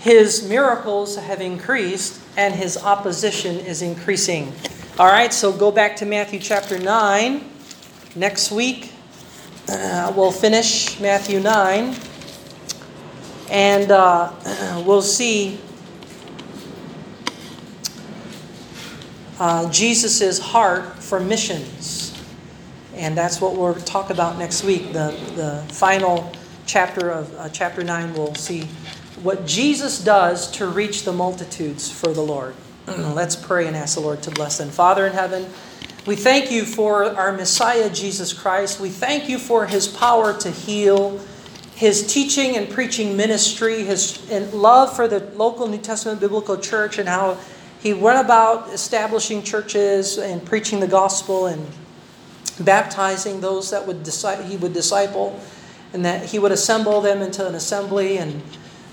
His 0.01 0.49
miracles 0.49 1.17
have 1.17 1.43
increased, 1.43 2.23
and 2.35 2.55
his 2.55 2.79
opposition 2.79 3.57
is 3.57 3.83
increasing. 3.83 4.51
All 4.99 5.07
right, 5.07 5.31
so 5.31 5.53
go 5.53 5.71
back 5.71 5.95
to 5.97 6.07
Matthew 6.07 6.41
chapter 6.41 6.79
9. 6.79 7.45
Next 8.17 8.51
week, 8.51 8.95
uh, 9.69 10.11
we'll 10.17 10.33
finish 10.33 10.99
Matthew 11.01 11.39
9, 11.41 11.95
and 13.51 13.93
uh, 13.93 14.83
we'll 14.87 15.03
see 15.03 15.61
uh, 19.39 19.71
Jesus' 19.71 20.39
heart 20.39 21.03
for 21.03 21.21
missions. 21.21 22.19
And 22.95 23.15
that's 23.15 23.39
what 23.39 23.55
we'll 23.55 23.75
talk 23.75 24.09
about 24.09 24.39
next 24.39 24.65
week. 24.65 24.95
The, 24.95 25.11
the 25.37 25.63
final 25.75 26.33
chapter 26.65 27.11
of 27.11 27.35
uh, 27.35 27.51
chapter 27.51 27.85
9, 27.85 28.15
we'll 28.15 28.35
see 28.35 28.67
what 29.23 29.47
Jesus 29.47 30.03
does 30.03 30.51
to 30.53 30.67
reach 30.67 31.05
the 31.05 31.13
multitudes 31.13 31.91
for 31.91 32.13
the 32.13 32.21
Lord. 32.21 32.55
Mm. 32.87 33.15
Let's 33.15 33.37
pray 33.37 33.67
and 33.67 33.77
ask 33.77 33.95
the 33.95 34.01
Lord 34.01 34.23
to 34.23 34.31
bless 34.31 34.59
them. 34.59 34.69
Father 34.71 35.07
in 35.07 35.13
heaven, 35.13 35.47
we 36.07 36.17
thank 36.17 36.51
you 36.51 36.65
for 36.65 37.05
our 37.05 37.33
Messiah, 37.33 37.91
Jesus 37.91 38.33
Christ. 38.33 38.81
We 38.81 38.89
thank 38.89 39.29
you 39.29 39.39
for 39.39 39.67
his 39.67 39.87
power 39.87 40.33
to 40.41 40.51
heal, 40.51 41.21
his 41.75 42.07
teaching 42.13 42.57
and 42.57 42.69
preaching 42.69 43.17
ministry, 43.17 43.85
his 43.85 44.29
love 44.53 44.97
for 44.97 45.07
the 45.07 45.21
local 45.35 45.67
New 45.67 45.79
Testament 45.79 46.19
biblical 46.21 46.57
church, 46.57 46.99
and 46.99 47.09
how 47.09 47.37
he 47.81 47.93
went 47.93 48.19
about 48.19 48.71
establishing 48.71 49.43
churches 49.43 50.19
and 50.19 50.45
preaching 50.45 50.81
the 50.81 50.89
gospel 50.89 51.47
and 51.47 51.67
baptizing 52.61 53.41
those 53.41 53.71
that 53.71 53.87
would 53.87 54.07
he 54.47 54.57
would 54.57 54.73
disciple, 54.73 55.39
and 55.93 56.05
that 56.05 56.27
he 56.27 56.39
would 56.39 56.53
assemble 56.53 57.01
them 57.01 57.21
into 57.21 57.47
an 57.47 57.55
assembly 57.55 58.19
and 58.19 58.43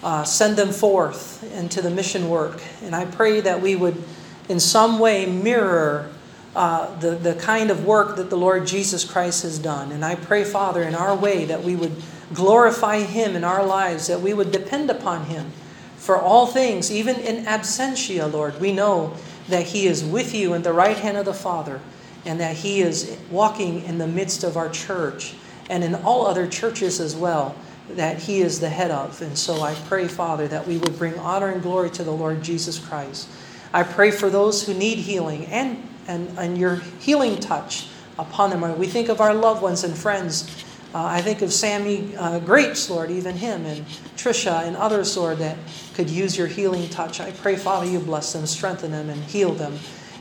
uh, 0.03 0.23
send 0.23 0.55
them 0.57 0.71
forth 0.71 1.43
into 1.53 1.81
the 1.81 1.89
mission 1.89 2.29
work. 2.29 2.61
And 2.83 2.95
I 2.95 3.05
pray 3.05 3.41
that 3.41 3.61
we 3.61 3.75
would, 3.75 4.01
in 4.49 4.59
some 4.59 4.99
way, 4.99 5.25
mirror 5.25 6.09
uh, 6.55 6.97
the, 6.99 7.11
the 7.11 7.35
kind 7.35 7.69
of 7.69 7.85
work 7.85 8.15
that 8.15 8.29
the 8.29 8.37
Lord 8.37 8.65
Jesus 8.65 9.05
Christ 9.05 9.43
has 9.43 9.59
done. 9.59 9.91
And 9.91 10.03
I 10.03 10.15
pray, 10.15 10.43
Father, 10.43 10.83
in 10.83 10.95
our 10.95 11.15
way 11.15 11.45
that 11.45 11.63
we 11.63 11.75
would 11.75 11.95
glorify 12.33 12.99
Him 12.99 13.35
in 13.35 13.43
our 13.43 13.65
lives, 13.65 14.07
that 14.07 14.21
we 14.21 14.33
would 14.33 14.51
depend 14.51 14.89
upon 14.89 15.25
Him 15.25 15.51
for 15.97 16.17
all 16.19 16.47
things, 16.47 16.91
even 16.91 17.15
in 17.17 17.45
absentia, 17.45 18.31
Lord. 18.31 18.59
We 18.59 18.71
know 18.71 19.15
that 19.49 19.67
He 19.67 19.87
is 19.87 20.03
with 20.03 20.33
you 20.33 20.53
in 20.53 20.63
the 20.63 20.73
right 20.73 20.97
hand 20.97 21.17
of 21.17 21.25
the 21.25 21.33
Father 21.33 21.79
and 22.25 22.39
that 22.39 22.57
He 22.57 22.81
is 22.81 23.17
walking 23.29 23.83
in 23.83 23.97
the 23.97 24.07
midst 24.07 24.43
of 24.43 24.57
our 24.57 24.69
church 24.69 25.35
and 25.69 25.83
in 25.83 25.95
all 25.95 26.25
other 26.25 26.47
churches 26.47 26.99
as 26.99 27.15
well 27.15 27.55
that 27.91 28.19
He 28.19 28.41
is 28.41 28.59
the 28.59 28.69
head 28.69 28.91
of. 28.91 29.21
And 29.21 29.37
so 29.37 29.61
I 29.61 29.73
pray, 29.73 30.07
Father, 30.07 30.47
that 30.47 30.67
we 30.67 30.77
would 30.77 30.97
bring 30.97 31.17
honor 31.19 31.49
and 31.49 31.61
glory 31.61 31.89
to 31.91 32.03
the 32.03 32.11
Lord 32.11 32.43
Jesus 32.43 32.79
Christ. 32.79 33.29
I 33.73 33.83
pray 33.83 34.11
for 34.11 34.29
those 34.29 34.65
who 34.65 34.73
need 34.73 34.97
healing 34.97 35.45
and, 35.47 35.87
and, 36.07 36.29
and 36.37 36.57
your 36.57 36.75
healing 36.99 37.39
touch 37.39 37.87
upon 38.17 38.49
them. 38.49 38.77
We 38.77 38.87
think 38.87 39.09
of 39.09 39.21
our 39.21 39.33
loved 39.33 39.61
ones 39.61 39.83
and 39.83 39.95
friends. 39.95 40.65
Uh, 40.93 41.03
I 41.03 41.21
think 41.21 41.41
of 41.41 41.51
Sammy 41.51 42.15
uh, 42.15 42.39
Grapes, 42.39 42.89
Lord, 42.89 43.11
even 43.11 43.35
him, 43.35 43.65
and 43.65 43.85
Trisha 44.15 44.63
and 44.65 44.75
others, 44.77 45.15
Lord, 45.17 45.37
that 45.39 45.57
could 45.93 46.09
use 46.09 46.37
your 46.37 46.47
healing 46.47 46.89
touch. 46.89 47.19
I 47.19 47.31
pray, 47.31 47.55
Father, 47.55 47.85
you 47.85 47.99
bless 47.99 48.33
them, 48.33 48.45
strengthen 48.45 48.91
them, 48.91 49.09
and 49.09 49.21
heal 49.25 49.53
them. 49.53 49.77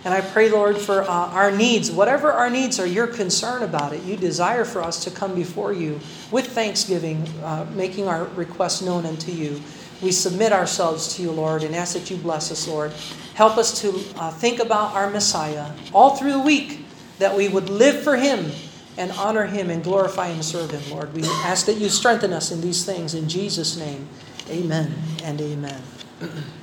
And 0.06 0.14
I 0.14 0.20
pray, 0.20 0.48
Lord, 0.48 0.78
for 0.78 1.02
uh, 1.02 1.08
our 1.08 1.50
needs, 1.50 1.90
whatever 1.90 2.30
our 2.30 2.48
needs 2.48 2.78
are, 2.78 2.86
you're 2.86 3.08
concerned 3.08 3.64
about 3.64 3.92
it. 3.92 4.04
You 4.04 4.16
desire 4.16 4.64
for 4.64 4.80
us 4.80 5.02
to 5.02 5.10
come 5.10 5.34
before 5.34 5.72
you 5.72 5.98
with 6.30 6.46
thanksgiving, 6.46 7.26
uh, 7.42 7.66
making 7.74 8.06
our 8.06 8.26
requests 8.36 8.82
known 8.82 9.04
unto 9.04 9.32
you. 9.32 9.60
We 10.00 10.12
submit 10.12 10.52
ourselves 10.52 11.16
to 11.16 11.22
you, 11.22 11.32
Lord, 11.32 11.64
and 11.64 11.74
ask 11.74 11.94
that 11.94 12.08
you 12.08 12.16
bless 12.18 12.52
us, 12.52 12.68
Lord. 12.68 12.92
Help 13.34 13.58
us 13.58 13.80
to 13.80 14.00
uh, 14.14 14.30
think 14.30 14.60
about 14.60 14.94
our 14.94 15.10
Messiah 15.10 15.72
all 15.92 16.14
through 16.14 16.34
the 16.34 16.38
week, 16.38 16.84
that 17.18 17.36
we 17.36 17.48
would 17.48 17.68
live 17.68 18.04
for 18.04 18.14
him 18.14 18.52
and 18.96 19.10
honor 19.10 19.46
him 19.46 19.70
and 19.70 19.82
glorify 19.82 20.28
and 20.28 20.44
serve 20.44 20.70
him, 20.70 20.88
Lord. 20.88 21.12
We 21.14 21.24
ask 21.24 21.66
that 21.66 21.78
you 21.78 21.88
strengthen 21.88 22.32
us 22.32 22.52
in 22.52 22.60
these 22.60 22.84
things. 22.84 23.14
In 23.14 23.28
Jesus' 23.28 23.76
name, 23.76 24.06
amen 24.48 24.94
and 25.24 25.40
amen. 25.40 25.82